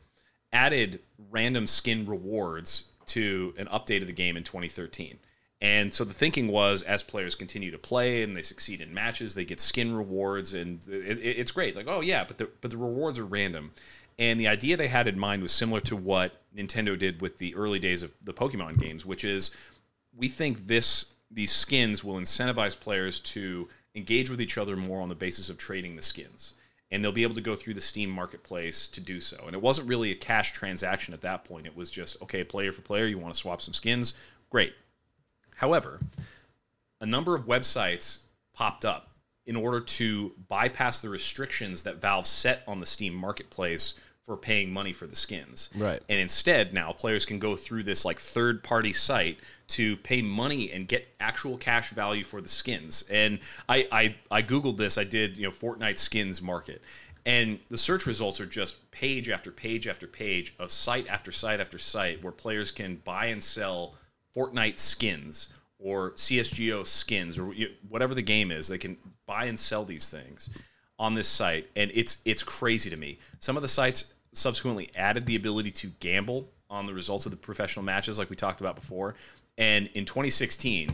[0.51, 0.99] added
[1.31, 5.17] random skin rewards to an update of the game in 2013.
[5.61, 9.35] And so the thinking was, as players continue to play and they succeed in matches,
[9.35, 11.75] they get skin rewards, and it, it- it's great.
[11.75, 13.71] Like, oh yeah, but the but the rewards are random.
[14.19, 17.55] And the idea they had in mind was similar to what Nintendo did with the
[17.55, 19.51] early days of the Pokemon games, which is
[20.15, 25.07] we think this these skins will incentivize players to engage with each other more on
[25.07, 26.55] the basis of trading the skins.
[26.91, 29.37] And they'll be able to go through the steam marketplace to do so.
[29.45, 31.67] And it wasn't really a cash transaction at that point.
[31.67, 34.15] It was just okay player for player you want to swap some skins?
[34.49, 34.73] Great.
[35.55, 35.99] However
[37.01, 38.19] a number of websites
[38.53, 39.09] popped up
[39.45, 43.93] in order to bypass the restrictions that valve set on the steam marketplace
[44.29, 45.71] for paying money for the skins.
[45.75, 46.03] Right.
[46.07, 50.71] and instead now players can go through this like third party site to pay money
[50.71, 53.03] and get actual cash value for the skins.
[53.09, 54.99] And I, I i googled this.
[54.99, 56.83] I did you know fortnite skins market.
[57.25, 61.59] And the search results are just page after page after page of site after site
[61.59, 63.95] after site where players can buy and sell
[64.35, 67.51] fortnite skins or csgo skins or
[67.89, 68.67] whatever the game is.
[68.67, 70.51] They can buy and sell these things
[70.99, 71.67] on this site.
[71.75, 73.17] And it's it's crazy to me.
[73.39, 77.37] Some of the sites subsequently added the ability to gamble on the results of the
[77.37, 79.15] professional matches like we talked about before
[79.57, 80.89] and in 2016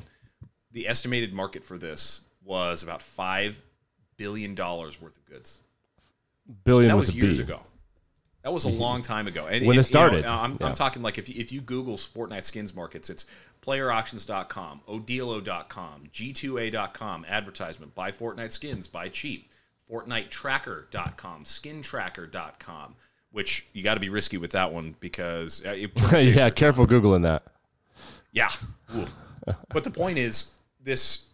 [0.71, 3.61] the estimated market for this was about 5
[4.17, 5.61] billion dollars worth of goods
[6.63, 7.43] Billion that was years B.
[7.43, 7.59] ago
[8.45, 9.47] That was a long time ago.
[9.47, 10.67] And When it you know, started, I'm, yeah.
[10.67, 13.25] I'm talking like if you, if you Google Fortnite skins markets, it's
[13.63, 19.49] playerauctions.com, odilo.com, g2a.com, advertisement, buy Fortnite skins, buy cheap,
[19.91, 22.95] fortnitetracker.com, skintracker.com,
[23.35, 25.71] which you got to be risky with that one because uh,
[26.17, 27.43] yeah, careful googling that.
[28.31, 28.47] yeah.
[29.73, 31.25] But the point is this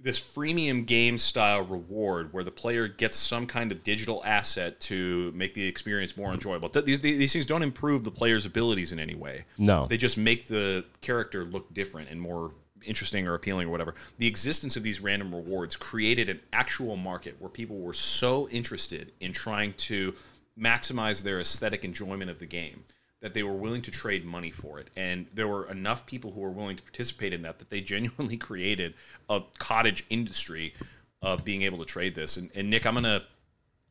[0.00, 5.32] this freemium game style reward where the player gets some kind of digital asset to
[5.34, 6.68] make the experience more enjoyable.
[6.68, 9.44] Th- These, these things don't improve the player's abilities in any way.
[9.58, 9.86] No.
[9.88, 12.52] They just make the character look different and more
[12.84, 13.96] interesting or appealing or whatever.
[14.18, 19.10] The existence of these random rewards created an actual market where people were so interested
[19.18, 20.14] in trying to
[20.58, 22.84] maximize their aesthetic enjoyment of the game
[23.20, 24.90] that they were willing to trade money for it.
[24.96, 28.36] And there were enough people who were willing to participate in that that they genuinely
[28.36, 28.94] created
[29.28, 30.74] a cottage industry
[31.20, 32.36] of being able to trade this.
[32.36, 33.22] And, and Nick, I'm gonna,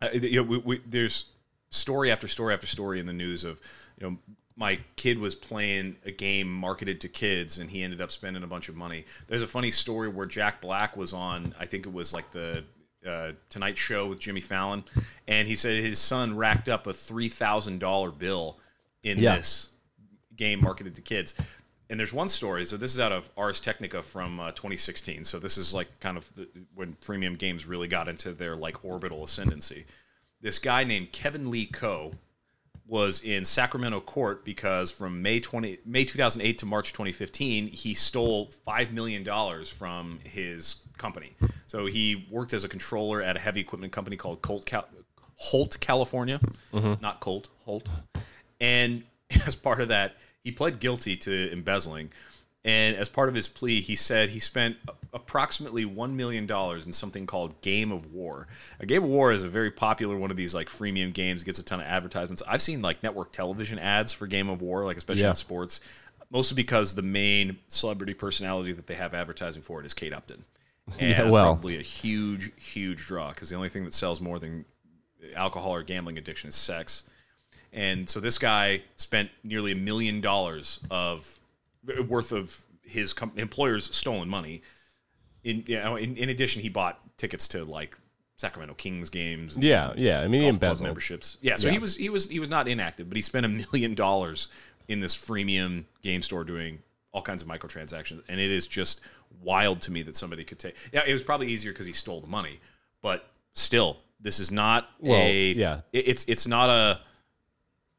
[0.02, 1.26] uh, you know, we, we, there's
[1.72, 3.60] story after story after story in the news of,
[4.00, 4.18] you know,
[4.56, 8.48] my kid was playing a game marketed to kids and he ended up spending a
[8.48, 9.06] bunch of money.
[9.28, 12.64] There's a funny story where Jack Black was on, I think it was like the
[13.06, 14.84] uh, Tonight Show with Jimmy Fallon,
[15.28, 18.58] and he said his son racked up a three thousand dollar bill
[19.04, 19.36] in Yeah.
[19.38, 19.70] this
[20.36, 21.34] game marketed to kids.
[21.90, 22.66] And there's one story.
[22.66, 25.24] So this is out of Ars Technica from uh, 2016.
[25.24, 28.84] So this is like kind of the, when freemium games really got into their like
[28.84, 29.86] orbital ascendancy.
[30.42, 32.14] This guy named Kevin Lee Coe
[32.88, 38.50] was in Sacramento court because from May 20 May 2008 to March 2015 he stole
[38.66, 41.34] 5 million dollars from his company.
[41.68, 44.88] So he worked as a controller at a heavy equipment company called Colt Cal-
[45.36, 46.40] Holt California,
[46.74, 47.02] mm-hmm.
[47.02, 47.90] not Colt, Holt.
[48.60, 49.04] And
[49.46, 52.12] as part of that, he pled guilty to embezzling.
[52.68, 54.76] And as part of his plea, he said he spent
[55.14, 58.48] approximately $1 million in something called Game of War.
[58.82, 61.60] A Game of War is a very popular one of these like freemium games, gets
[61.60, 62.44] a ton of advertisements.
[62.48, 65.30] I've seen like network television ads for Game of War, like especially Yeah.
[65.30, 65.80] in sports,
[66.30, 70.44] mostly because the main celebrity personality that they have advertising for it is Kate Upton.
[71.00, 71.46] And Yeah, that's well.
[71.54, 74.66] probably a huge, huge draw because the only thing that sells more than
[75.36, 77.04] alcohol or gambling addiction is sex.
[77.72, 81.40] And so this guy spent nearly a million dollars of
[82.08, 84.62] worth of his com- employer's stolen money.
[85.44, 87.98] In, you know, in in addition, he bought tickets to like
[88.38, 89.56] Sacramento Kings games.
[89.56, 90.22] and Yeah, yeah.
[90.22, 90.86] I mean, he embezzled.
[90.88, 91.38] memberships.
[91.42, 91.74] Yeah, so Yeah.
[91.74, 94.48] he was he was he was not inactive, but he spent a million dollars
[94.88, 96.80] in this freemium game store doing
[97.14, 99.02] all kinds of microtransactions, and it is just
[99.42, 100.76] wild to me that somebody could take.
[100.94, 102.60] Yeah, it was probably easier because he stole the money,
[103.02, 105.54] but still, this is not Well, a.
[105.54, 105.82] yeah.
[105.94, 107.02] it- it's it's not a.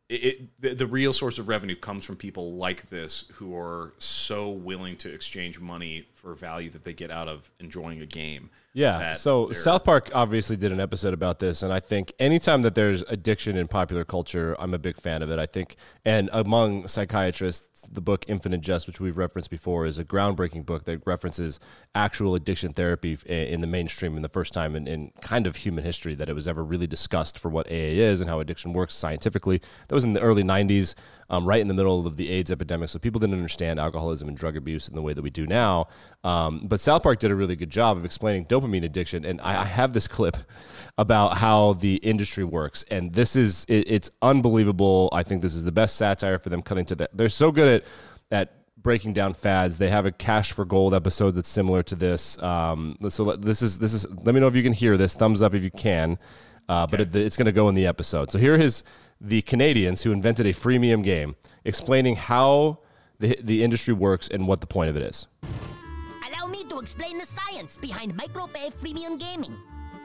[0.08, 4.50] It, the, the real source of revenue comes from people like this who are so
[4.50, 8.48] willing to exchange money for value that they get out of enjoying a game.
[8.78, 9.14] Yeah.
[9.14, 13.02] So South Park obviously did an episode about this, and I think anytime that there's
[13.02, 15.38] addiction in popular culture, I'm a big fan of it.
[15.38, 20.04] I think, and among psychiatrists, the book Infinite Jest, which we've referenced before, is a
[20.04, 21.58] groundbreaking book that references
[21.96, 25.82] actual addiction therapy in the mainstream and the first time in, in kind of human
[25.82, 28.94] history that it was ever really discussed for what AA is and how addiction works
[28.94, 29.60] scientifically.
[29.88, 30.94] That was in the early 90s,
[31.30, 32.88] um, right in the middle of the AIDS epidemic.
[32.88, 35.88] So people didn't understand alcoholism and drug abuse in the way that we do now.
[36.24, 39.24] Um, but South Park did a really good job of explaining dopamine addiction.
[39.24, 40.36] And I, I have this clip
[40.98, 42.84] about how the industry works.
[42.90, 45.10] And this is, it, it's unbelievable.
[45.12, 47.10] I think this is the best satire for them cutting to that.
[47.16, 47.84] They're so good at,
[48.30, 49.76] at breaking down fads.
[49.76, 52.38] They have a Cash for Gold episode that's similar to this.
[52.42, 55.14] Um, so this is, this is, let me know if you can hear this.
[55.14, 56.18] Thumbs up if you can.
[56.68, 58.30] Uh, But it, it's going to go in the episode.
[58.30, 58.82] So here is
[59.20, 62.78] the Canadians who invented a freemium game explaining how
[63.18, 65.26] the, the industry works and what the point of it is.
[66.28, 69.56] Allow me to explain the science behind micropay freemium gaming.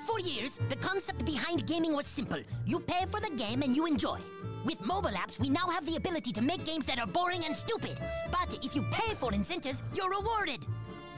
[0.07, 2.39] For years, the concept behind gaming was simple.
[2.65, 4.19] You pay for the game and you enjoy.
[4.65, 7.55] With mobile apps, we now have the ability to make games that are boring and
[7.55, 7.97] stupid.
[8.31, 10.61] But if you pay for incentives, you're rewarded.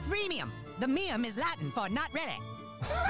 [0.08, 0.50] Freemium.
[0.78, 2.38] The mium is Latin for not really.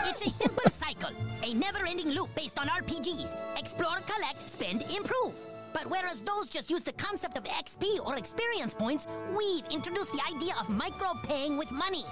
[0.05, 1.11] It's a simple cycle,
[1.43, 3.37] a never-ending loop based on RPGs.
[3.59, 5.35] Explore, collect, spend, improve.
[5.72, 9.07] But whereas those just use the concept of XP or experience points,
[9.37, 12.05] we've introduced the idea of micro-paying with money.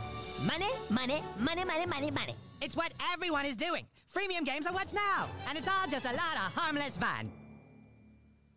[0.47, 2.35] Money, money, money, money, money, money.
[2.61, 3.87] It's what everyone is doing.
[4.15, 7.31] Freemium games are what's now, and it's all just a lot of harmless fun.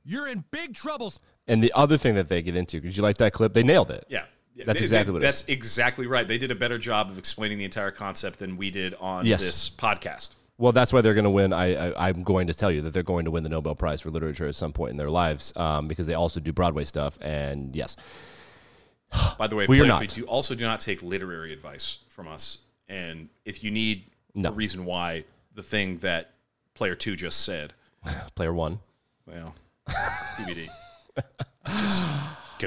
[0.03, 1.19] You're in big troubles.
[1.47, 3.53] And the other thing that they get into, did you like that clip?
[3.53, 4.05] They nailed it.
[4.09, 4.25] Yeah.
[4.65, 5.49] That's they- exactly they- what That's is.
[5.49, 6.27] exactly right.
[6.27, 9.41] They did a better job of explaining the entire concept than we did on Yes.
[9.41, 10.31] this podcast.
[10.59, 11.53] Well, that's why they're going to win.
[11.53, 14.01] I, I, I'm going to tell you that they're going to win the Nobel Prize
[14.01, 17.15] for Literature at some point in their lives um, because they also do Broadway stuff.
[17.21, 17.95] And yes,
[19.37, 20.01] By the way, We are not.
[20.01, 22.57] we do also do not take literary advice from us.
[22.89, 24.49] And if you need No.
[24.49, 26.31] a reason why the thing that
[26.73, 27.73] player two just said,
[28.35, 28.79] player one.
[29.27, 29.53] well,
[30.37, 30.69] TBD.
[31.77, 32.09] Just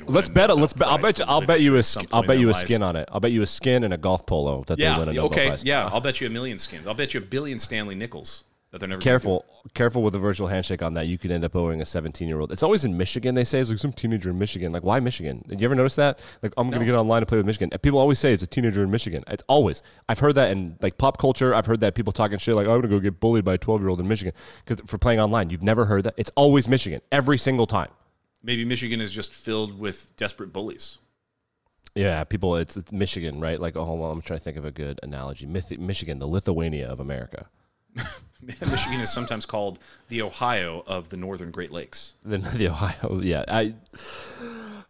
[0.06, 0.56] Let's bet.
[0.56, 0.88] Let's bet.
[0.88, 1.18] I'll bet.
[1.18, 1.74] You, I'll bet you a.
[1.74, 3.08] literature at sk- some I'll bet you a skin on it.
[3.12, 5.46] I'll bet you a skin and a golf polo that they win a Nobel Okay.
[5.48, 5.64] Prize.
[5.64, 5.86] Yeah.
[5.92, 6.86] I'll bet you a million skins.
[6.86, 9.00] I'll bet you a billion Stanley Nickels that they're never.
[9.00, 11.08] gonna Careful, careful with the virtual handshake on that.
[11.08, 12.52] You could end up owing a 17 year old.
[12.52, 13.34] It's always in Michigan.
[13.34, 14.70] They say it's like some teenager in Michigan.
[14.70, 15.44] Like, why Michigan?
[15.48, 16.20] Did you ever notice that?
[16.40, 17.70] Like, I'm going to get online and play with Michigan.
[17.72, 19.24] And people always say it's a teenager in Michigan.
[19.26, 19.82] It's always.
[20.08, 21.52] I've heard that in like pop culture.
[21.52, 23.54] I've heard that people talking shit like, oh, I'm going to go get bullied by
[23.54, 24.34] a 12 year old in Michigan
[24.66, 25.50] 'Cause for playing online.
[25.50, 26.14] You've never heard that.
[26.16, 27.88] It's always Michigan every single time.
[28.42, 30.98] Maybe Michigan is just filled with desperate bullies.
[31.94, 32.56] Yeah, people.
[32.56, 33.60] It's, it's Michigan, right?
[33.60, 34.12] Like, oh, hold on.
[34.12, 35.46] I'm trying to think of a good analogy.
[35.46, 37.48] Myth- Michigan, the Lithuania of America.
[38.42, 42.14] Michigan is sometimes called the Ohio of the northern Great Lakes.
[42.24, 43.20] than the Ohio.
[43.20, 43.74] Yeah, I.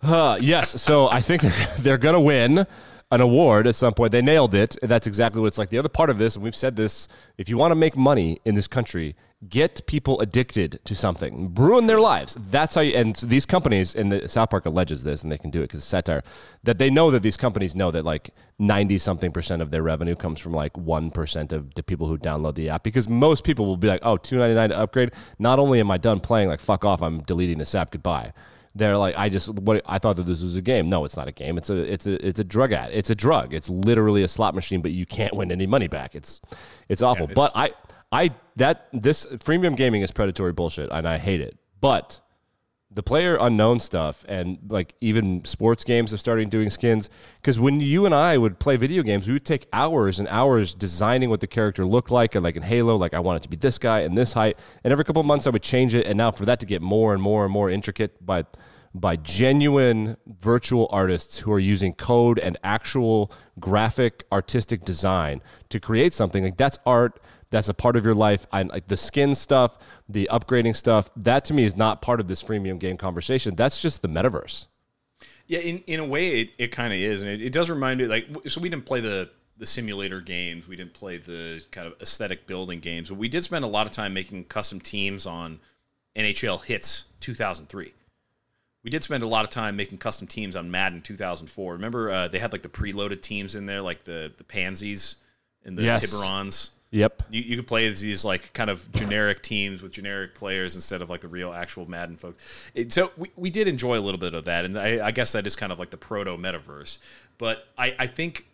[0.03, 2.67] Uh, yes, so I think they're, they're going to win
[3.11, 4.13] an award at some point.
[4.13, 4.77] They nailed it.
[4.83, 5.71] That's exactly what it's like.
[5.71, 8.41] The other part of this, and we've said this: if you want to make money
[8.45, 9.17] in this country,
[9.49, 12.37] get people addicted to something, ruin their lives.
[12.39, 12.83] That's how.
[12.83, 15.65] You, and these companies, and the South Park alleges this, and they can do it
[15.65, 16.23] because it's satire.
[16.63, 18.31] That they know that these companies know that like
[18.61, 22.17] ninety something percent of their revenue comes from like one percent of the people who
[22.17, 22.85] download the app.
[22.85, 25.91] Because most people will be like, "Oh, two ninety nine to upgrade." Not only am
[25.91, 27.91] I done playing, like fuck off, I'm deleting this app.
[27.91, 28.33] Goodbye
[28.75, 30.89] they're like i just what i thought that this was a game.
[30.89, 31.59] No it's not a game.
[31.59, 33.53] It's a it's a it's a drug ad it's a drug.
[33.53, 36.15] It's literally a slot machine but you can't win any money back.
[36.15, 36.41] It's
[36.89, 37.25] it's awful.
[37.31, 37.73] It's- but i
[38.13, 41.57] i that this freemium gaming is predatory bullshit and i hate it.
[41.81, 42.21] But
[42.93, 47.09] the player unknown stuff and like even sports games have started doing skins.
[47.41, 50.75] Because when you and i would play video games we would take hours and hours
[50.75, 53.49] designing what the character looked like and like in halo like i want it to
[53.49, 54.59] be this guy and this height.
[54.83, 56.83] And every couple of months i would change it and now for that to get
[56.83, 58.45] more and more and more intricate by
[58.93, 63.31] by genuine virtual artists who are using code and actual
[63.61, 67.21] graphic artistic design to create something like that's art
[67.51, 68.47] that's a part of your life.
[68.53, 69.79] I like the skin stuff,
[70.09, 71.11] the upgrading stuff.
[71.17, 73.55] That to me is not part of this freemium game conversation.
[73.57, 74.67] That's just the metaverse.
[75.47, 77.99] Yeah, in, in a way, it, it kind of is, and it, it does remind
[77.99, 81.87] me like so we didn't play the the simulator games, we didn't play the kind
[81.87, 85.27] of aesthetic building games, but we did spend a lot of time making custom teams
[85.27, 85.61] on
[86.17, 87.93] NHL Hitz 2003.
[88.83, 91.75] We did spend a lot of time making custom teams on Madden 2004.
[91.75, 95.17] Remember, uh, they had like the preloaded teams in there, like the the Pansies
[95.65, 96.07] and the Yes.
[96.07, 96.71] Tiburons.
[96.93, 97.23] Yep.
[97.31, 101.03] You, you could play as these like kind of generic teams with generic players instead
[101.03, 102.71] of like the real actual Madden folks.
[102.75, 105.33] It, so we, we did enjoy a little bit of that, and I, I guess
[105.33, 106.99] that is kind of like the proto metaverse.
[107.39, 108.47] But I, I think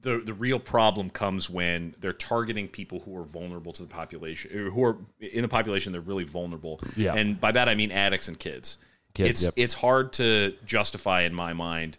[0.00, 4.50] the the real problem comes when they're targeting people who are vulnerable to the population,
[4.68, 5.92] uh, who are in the population.
[5.92, 7.14] They're really vulnerable, Yeah.
[7.14, 8.78] and by that I mean addicts and kids.
[9.14, 9.54] Kids, it's yep.
[9.56, 11.98] it's hard to justify in my mind.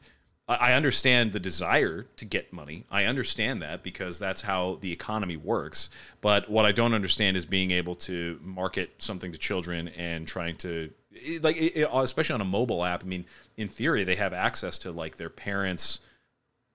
[0.49, 2.85] I understand the desire to get money.
[2.89, 5.89] I understand that because that's how the economy works.
[6.21, 10.55] But what I don't understand is being able to market something to children and trying
[10.57, 10.89] to
[11.41, 13.03] like especially on a mobile app.
[13.03, 13.25] I mean,
[13.57, 15.99] in theory, they have access to like their parents'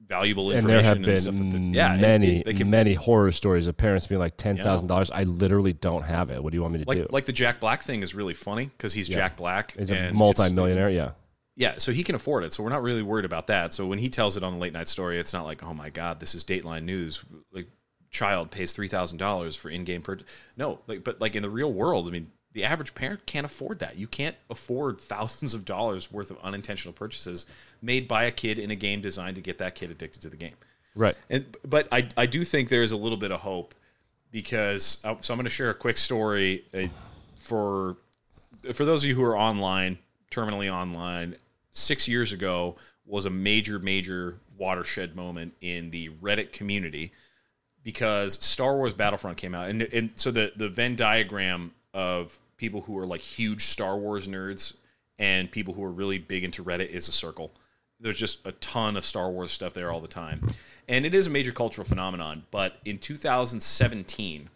[0.06, 1.34] valuable information And there have and, stuff.
[1.34, 5.10] That been yeah, many, can- many horror stories of parents being like ten thousand dollars.
[5.10, 6.42] I literally don't have it.
[6.42, 7.06] What do you want me to like do?
[7.10, 9.74] like the Jack Black thing is really funny because he's Jack Black.
[9.78, 10.90] He's a multi-millionaire.
[10.90, 11.12] Yeah.
[11.54, 12.52] Yeah, so he can afford it.
[12.52, 13.72] So we're not really worried about that.
[13.72, 15.90] So when he tells it on the late night story, it's not like, oh my
[15.90, 17.22] god, this is Dateline news.
[17.52, 17.66] Like,
[18.10, 20.26] child pays three thousand dollars for in-game purchase.
[20.56, 23.78] No, like, but like in the real world, I mean, the average parent can't afford
[23.78, 23.96] that.
[23.96, 27.46] You can't afford thousands of dollars worth of unintentional purchases
[27.80, 30.36] made by a kid in a game designed to get that kid addicted to the
[30.36, 30.56] game.
[30.94, 31.16] Right.
[31.30, 33.74] And but I I do think there is a little bit of hope
[34.30, 36.88] because uh, so I'm going to share a quick story uh,
[37.38, 37.96] for
[38.74, 39.98] for those of you who are online,
[40.30, 41.36] terminally online.
[41.72, 47.12] Six years ago was a major major watershed moment in the Reddit community
[47.82, 52.80] because Star Wars Battlefront came out, and and so the the Venn diagram of people
[52.80, 54.76] who are like huge Star Wars nerds
[55.18, 57.52] and people who are really big into Reddit is a circle.
[58.00, 60.40] There's just a ton of Star Wars stuff there all the time,
[60.88, 62.44] and it is a major cultural phenomenon.
[62.50, 64.48] But in 2017,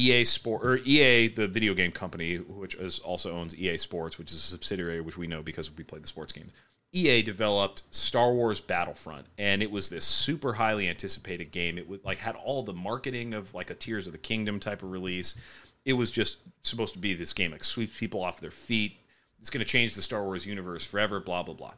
[0.00, 4.32] EA Sport or EA, the video game company, which is also owns EA Sports, which
[4.32, 6.52] is a subsidiary which we know because we play the sports games.
[6.92, 11.78] EA developed Star Wars Battlefront, and it was this super highly anticipated game.
[11.78, 14.82] It was like had all the marketing of like a Tears of the Kingdom type
[14.82, 15.36] of release.
[15.84, 18.96] It was just supposed to be this game like sweeps people off their feet.
[19.38, 21.20] It's going to change the Star Wars universe forever.
[21.20, 21.74] Blah blah blah,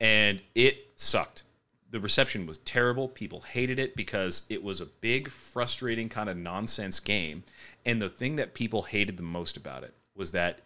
[0.00, 1.44] and it sucked
[1.90, 3.08] the reception was terrible.
[3.08, 7.42] People hated it because it was a big, frustrating kind of nonsense game.
[7.84, 10.60] And the thing that people hated the most about it was that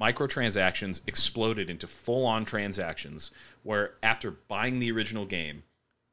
[0.00, 3.30] microtransactions exploded into full on transactions
[3.62, 5.62] where after buying the original game,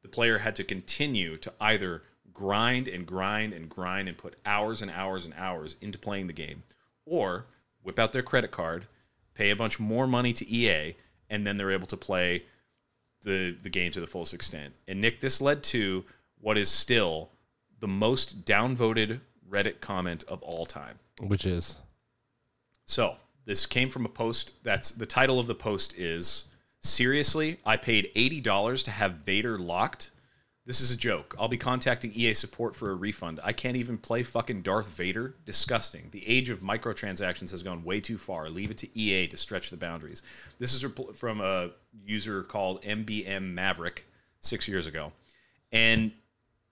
[0.01, 4.81] the player had to continue to either grind and grind and grind and put hours
[4.81, 6.63] and hours and hours into playing the game
[7.05, 7.45] or
[7.83, 8.87] whip out their credit card
[9.33, 10.95] pay a bunch more money to EA,
[11.29, 12.43] and then they're able to play
[13.21, 14.73] the the game to the fullest extent.
[14.87, 16.03] And Nick, this led to
[16.39, 17.29] what is still
[17.79, 19.19] the most downvoted
[19.49, 20.99] Reddit comment of all time.
[21.19, 21.77] Which is
[22.85, 23.15] So
[23.45, 24.63] this came from a post.
[24.63, 26.45] That's the title of the post is
[26.79, 27.59] seriously.
[27.65, 30.11] I paid eighty dollars to have Vader locked.
[30.71, 31.35] This is a joke.
[31.37, 33.41] I'll be contacting EA support for a refund.
[33.43, 35.35] I can't even play fucking Darth Vader.
[35.45, 36.07] Disgusting.
[36.11, 38.49] The age of microtransactions has gone way too far.
[38.49, 40.23] Leave it to EA to stretch the boundaries.
[40.59, 41.71] This is from a
[42.05, 44.07] user called MBM Maverick
[44.39, 45.11] six years ago,
[45.73, 46.09] and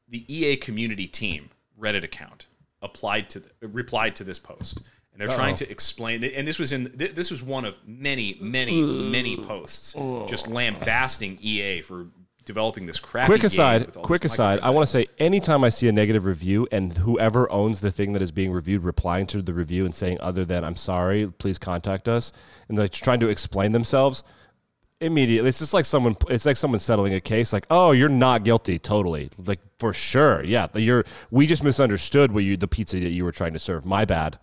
[0.08, 2.48] the EA community team Reddit account
[2.82, 4.78] applied to the, replied to this post,
[5.12, 6.24] and they're trying to explain.
[6.24, 9.92] And this was in this was one of many, many, many posts
[10.30, 12.08] just lambasting EA for
[12.50, 13.28] developing this crappy.
[13.28, 13.94] quick aside.
[13.94, 14.60] Quick aside.
[14.62, 18.14] I want to say anytime I see a negative review and whoever owns the thing
[18.14, 21.60] that is being reviewed replying to the review and saying other than I'm sorry, please
[21.60, 22.32] contact us,
[22.68, 24.24] and they're trying to explain themselves.
[25.00, 26.18] Immediately, it's just like someone.
[26.28, 27.54] It's like someone settling a case.
[27.54, 30.44] Like, oh, you're not guilty, totally, like for sure.
[30.44, 31.06] Yeah, you're.
[31.30, 33.86] We just misunderstood what you the pizza that you were trying to serve.
[33.86, 34.40] My bad.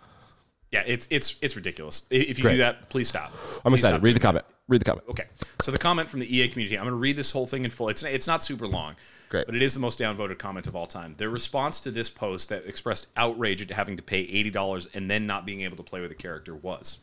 [0.71, 2.07] Yeah, it's it's it's ridiculous.
[2.11, 2.53] If you Great.
[2.53, 3.33] do that, please stop.
[3.65, 3.97] I'm Please excited.
[3.97, 4.47] stop Read the comment.
[4.49, 4.56] that.
[4.69, 5.07] Read the comment.
[5.09, 5.27] Okay,
[5.63, 6.77] so the comment from the EA community.
[6.77, 7.89] I'm going to read this whole thing in full.
[7.89, 8.97] It's it's not super long,
[9.29, 9.47] Great.
[9.47, 11.15] but it is the most downvoted comment of all time.
[11.17, 15.09] Their response to this post that expressed outrage at having to pay eighty dollars and
[15.09, 16.99] then not being able to play with a character was.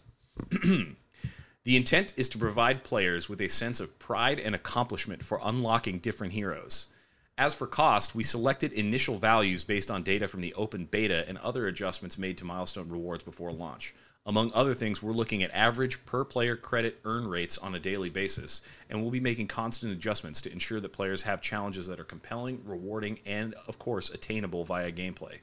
[1.65, 5.99] The intent is to provide players with a sense of pride and accomplishment for unlocking
[5.99, 6.87] different heroes.
[7.37, 11.37] As for cost, we selected initial values based on data from the open beta and
[11.37, 13.95] other adjustments made to milestone rewards before launch.
[14.25, 18.09] Among other things, we're looking at average per player credit earn rates on a daily
[18.09, 22.05] basis, and we'll be making constant adjustments to ensure that players have challenges that are
[22.05, 25.39] compelling, rewarding, and, of course, attainable via gameplay.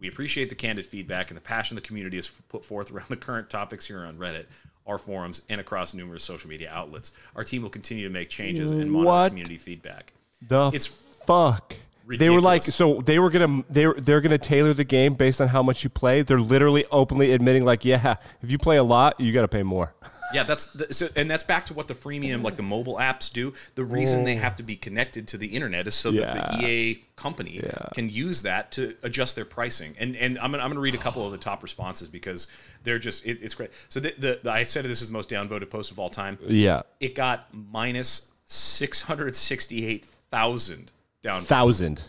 [0.00, 3.16] We appreciate the candid feedback and the passion the community has put forth around the
[3.16, 4.46] current topics here on Reddit,
[4.86, 7.12] our forums, and across numerous social media outlets.
[7.36, 9.28] Our team will continue to make changes and monitor What?
[9.28, 10.12] community feedback.
[10.46, 11.74] The It's fuck.
[12.18, 15.48] They were like, so they were gonna they're they're gonna tailor the game based on
[15.48, 16.22] how much you play.
[16.22, 19.62] They're literally openly admitting, like, yeah, if you play a lot, you got to pay
[19.62, 19.94] more.
[20.32, 23.32] Yeah, that's the, so, and that's back to what the freemium, like the mobile apps,
[23.32, 23.52] do.
[23.74, 24.40] The reason they mm.
[24.40, 27.60] have to be connected to the internet is so that the EA company
[27.94, 29.94] can use that to adjust their pricing.
[29.98, 32.48] And and I'm gonna, I'm gonna read a couple of the top responses because
[32.84, 33.72] they're just it, it's great.
[33.88, 36.38] So the, the, the I said this is the most downvoted post of all time.
[36.46, 40.92] Yeah, It got minus six hundred sixty eight thousand
[41.22, 41.42] downvotes.
[41.42, 42.02] thousand.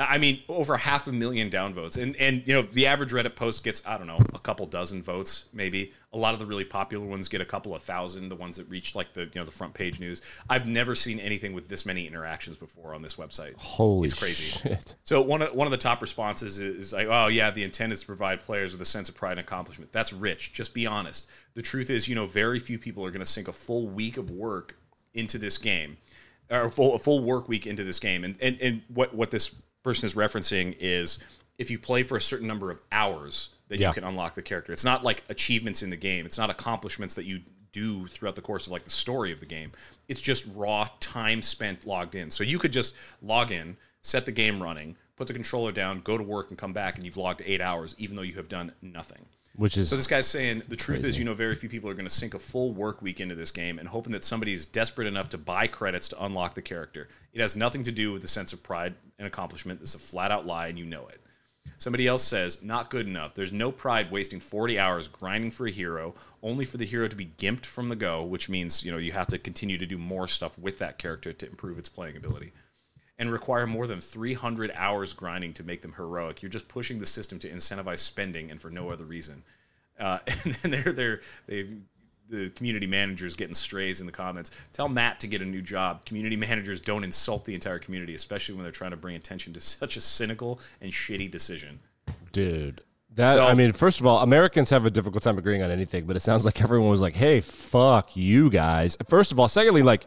[0.00, 3.62] I mean, over half a million downvotes, and and you know the average Reddit post
[3.62, 5.92] gets I don't know a couple dozen votes, maybe.
[6.14, 8.30] A lot of the really popular ones get a couple of thousand.
[8.30, 10.22] The ones that reach like the you know the front page news.
[10.48, 13.56] I've never seen anything with this many interactions before on this website.
[13.56, 14.44] Holy it's crazy.
[14.44, 14.94] shit!
[15.02, 18.00] So one of one of the top responses is like, "Oh yeah, the intent is
[18.00, 20.54] to provide players with a sense of pride and accomplishment." That's rich.
[20.54, 21.28] Just be honest.
[21.52, 24.16] The truth is, you know, very few people are going to sink a full week
[24.16, 24.76] of work
[25.12, 25.96] into this game,
[26.50, 28.24] or a full a full work week into this game.
[28.24, 29.48] And and and what what this
[29.82, 31.18] person is referencing is
[31.58, 33.88] if you play for a certain number of hours, then Yeah.
[33.88, 34.72] you can unlock the character.
[34.72, 36.26] It's not like achievements in the game.
[36.26, 37.40] It's not accomplishments that you
[37.72, 39.70] do throughout the course of like the story of the game.
[40.08, 42.30] It's just raw time spent logged in.
[42.30, 46.18] So you could just log in, set the game running, put the controller down, go
[46.18, 48.72] to work, and come back, and you've logged eight hours, even though you have done
[48.82, 49.24] nothing.
[49.56, 51.94] Which is So this guy's saying the truth is, you know, very few people are
[51.94, 55.06] going to sink a full work week into this game and hoping that somebody's desperate
[55.06, 57.08] enough to buy credits to unlock the character.
[57.32, 59.80] It has nothing to do with the sense of pride and accomplishment.
[59.80, 61.20] This is a flat out lie, and you know it.
[61.76, 63.34] Somebody else says, not good enough.
[63.34, 67.16] There's no pride wasting 40 hours grinding for a hero, only for the hero to
[67.16, 69.98] be gimped from the go, which means, you know, you have to continue to do
[69.98, 72.52] more stuff with that character to improve its playing ability.
[73.20, 76.42] And require more than 300 hours grinding to make them heroic.
[76.42, 79.42] You're just pushing the system to incentivize spending and for no other reason.
[79.98, 81.66] Uh, and then they're, they're, they
[82.30, 84.52] the community managers getting strays in the comments.
[84.72, 86.04] Tell Matt to get a new job.
[86.06, 89.60] Community managers don't insult the entire community, especially when they're trying to bring attention to
[89.78, 91.78] such a cynical and shitty decision.
[92.32, 92.82] dude.
[93.16, 96.06] That So- I mean, first of all, Americans have a difficult time agreeing on anything,
[96.06, 99.82] but it sounds like everyone was like, "Hey, fuck you guys." First of all, secondly,
[99.82, 100.06] like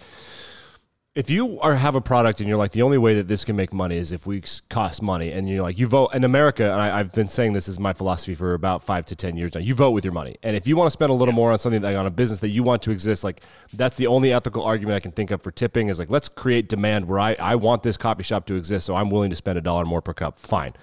[1.16, 3.55] if you are have a product and you're like the only way that this can
[3.55, 6.82] make money is if we cost money and you're like you vote in america and
[6.82, 9.61] I, i've been saying this is my philosophy for about five to ten years now
[9.61, 10.38] you vote with your money.
[10.41, 12.39] And if you want to spend a little more on something like on a business
[12.39, 13.41] that you want to exist like
[13.74, 16.68] that's the only ethical argument i can think of for tipping is like let's create
[16.68, 19.57] demand where i, I want this coffee shop to exist so i'm willing to spend
[19.57, 20.39] a dollar more per cup.
[20.39, 20.74] Fine.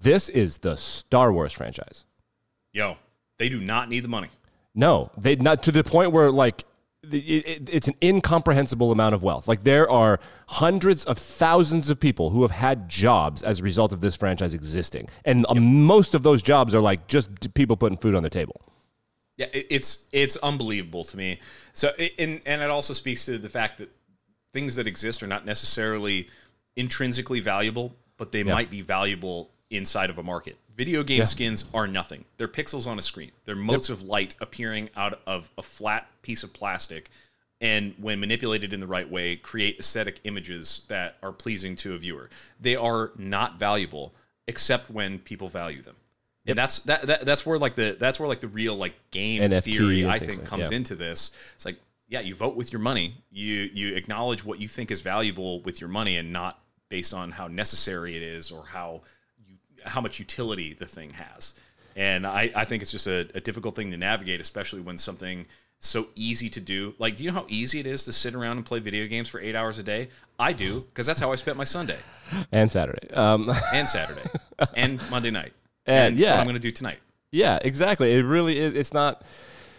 [0.00, 2.04] This is the star wars franchise.
[2.72, 2.96] Yo,
[3.36, 4.28] they do not need the money.
[4.74, 6.64] no, they not to the point where like
[7.02, 9.46] it's an incomprehensible amount of wealth.
[9.46, 10.18] Like there are
[10.48, 14.54] hundreds of thousands of people who have had jobs as a result of this franchise
[14.54, 18.30] existing, and um, most of those jobs are like just people putting food on the
[18.30, 18.60] table.
[19.36, 21.40] Yeah, it, it's it's unbelievable to me.
[21.72, 23.90] So, it, and and it also speaks to the fact that
[24.52, 26.28] things that exist are not necessarily
[26.74, 30.56] intrinsically valuable, but they might be valuable inside of a market.
[30.76, 32.24] Video game skins are nothing.
[32.36, 33.32] They're pixels on a screen.
[33.44, 37.10] They're motes of light appearing out of a flat piece of plastic,
[37.60, 41.98] and when manipulated in the right way, create aesthetic images that are pleasing to a
[41.98, 42.30] viewer.
[42.60, 44.14] They are not valuable
[44.46, 45.96] except when people value them.
[46.46, 49.42] And that's that, that that's where like the that's where like the real like game
[49.42, 50.78] NFT theory I think like- comes yeah.
[50.78, 51.32] into this.
[51.54, 53.14] It's like yeah, you vote with your money.
[53.30, 56.58] You you acknowledge what you think is valuable with your money and not
[56.88, 59.02] based on how necessary it is or how
[59.88, 61.54] how much utility the thing has.
[61.96, 65.46] And I, I think it's just a, a difficult thing to navigate, especially when something
[65.80, 66.94] so easy to do.
[66.98, 69.28] Like, do you know how easy it is to sit around and play video games
[69.28, 70.08] for eight hours a day?
[70.38, 71.98] I do, because that's how I spent my Sunday
[72.52, 73.10] And Saturday.
[73.12, 74.28] Um, and Saturday
[74.74, 75.52] and Monday night.
[75.86, 76.32] And, yeah.
[76.32, 76.98] what I'm going to do tonight.
[77.30, 78.12] Yeah, exactly.
[78.14, 78.74] It really is.
[78.74, 79.22] It's not.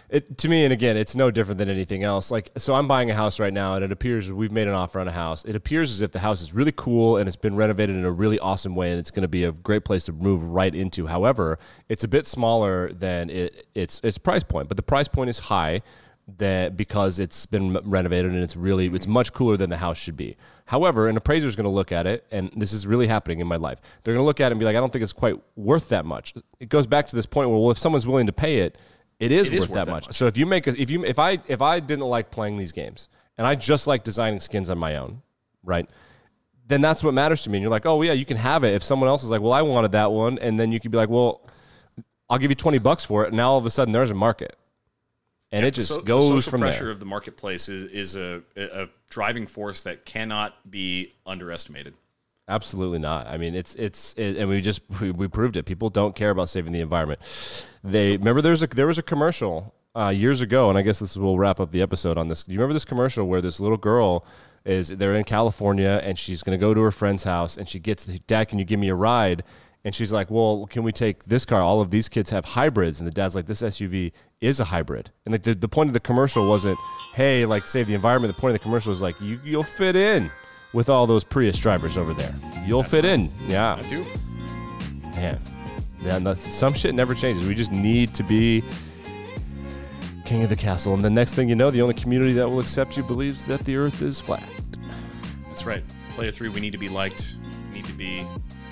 [0.10, 2.32] It, to me, and again, it's no different than anything else.
[2.32, 5.00] Like, so I'm buying a house right now, and it appears we've made an offer
[5.00, 5.46] on a house.
[5.46, 8.12] It appears as if the house is really cool and it's been renovated in a
[8.12, 11.06] really awesome way, and it's going to be a great place to move right into.
[11.06, 15.30] However, it's a bit smaller than it, its its price point, but the price point
[15.30, 15.82] is high
[16.38, 20.18] that because it's been renovated and it's really it's much cooler than the house should
[20.18, 20.38] be.
[20.66, 23.48] However, an appraiser is going to look at it, and this is really happening in
[23.48, 23.80] my life.
[24.04, 25.90] They're going to look at it and be like, I don't think it's quite worth
[25.90, 26.36] that much.
[26.60, 28.78] It goes back to this point where, well, if someone's willing to pay it,
[29.20, 30.08] it is, It is worth, worth that, that much.
[30.08, 30.16] much.
[30.16, 32.72] So if you make a, if you if I if I didn't like playing these
[32.72, 35.22] games and I just like designing skins on my own,
[35.64, 35.90] right?
[36.68, 37.58] Then that's what matters to me.
[37.58, 38.74] And you're like, oh yeah, you can have it.
[38.74, 40.98] If someone else is like, well, I wanted that one, and then you could be
[40.98, 41.42] like, well,
[42.30, 43.30] I'll give you twenty bucks for it.
[43.30, 44.56] And now all of a sudden there's a market,
[45.52, 46.92] and it just So- the goes social from pressure there.
[46.92, 51.94] of the marketplace is, is a, a driving force that cannot be underestimated.
[52.50, 53.28] Absolutely not.
[53.28, 55.66] I mean, it's it's it, and we just we, proved it.
[55.66, 57.22] People don't care about saving the environment.
[57.84, 61.16] They remember there's a there was a commercial uh, years ago, and I guess this
[61.16, 62.42] will wrap up the episode on this.
[62.42, 64.26] Do you remember this commercial where this little girl
[64.66, 67.80] is they're in California and she's going to go to her friend's house and she
[67.80, 69.44] gets the dad, can you give me a ride?
[69.86, 71.62] And she's like, well, can we take this car?
[71.62, 75.12] All of these kids have hybrids, and the dad's like, this SUV is a hybrid.
[75.26, 76.78] And like the, the point of the commercial wasn't,
[77.14, 78.36] hey, like save the environment.
[78.36, 80.32] The point of the commercial was like, you you'll fit in
[80.74, 82.34] with all those Prius drivers over there.
[82.66, 83.32] You'll fit in.
[83.48, 83.76] Yeah.
[83.76, 84.06] I do.
[85.16, 85.40] Man.
[86.02, 87.48] Yeah, that's, some shit never changes.
[87.48, 88.64] We just need to be
[90.26, 90.94] king of the castle.
[90.94, 93.62] And the next thing you know, the only community that will accept you believes that
[93.62, 94.48] the earth is flat.
[95.48, 95.84] That's right.
[96.14, 97.38] Player three, we need to be liked.
[97.70, 98.26] We need to be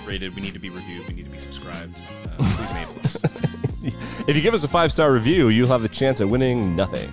[0.06, 0.36] rated.
[0.36, 1.08] We need to be reviewed.
[1.08, 2.02] We need to be subscribed.
[2.24, 3.18] Uh, please enable us.
[4.28, 7.10] If you give us a five star review, you'll have the chance at winning nothing.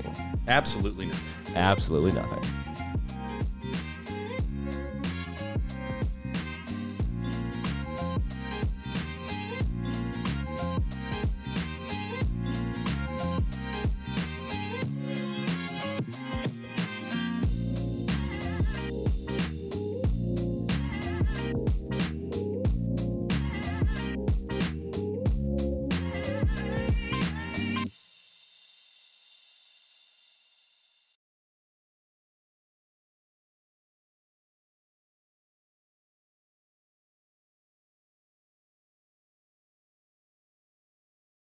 [0.48, 1.54] Absolutely nothing.
[1.54, 2.63] Absolutely nothing.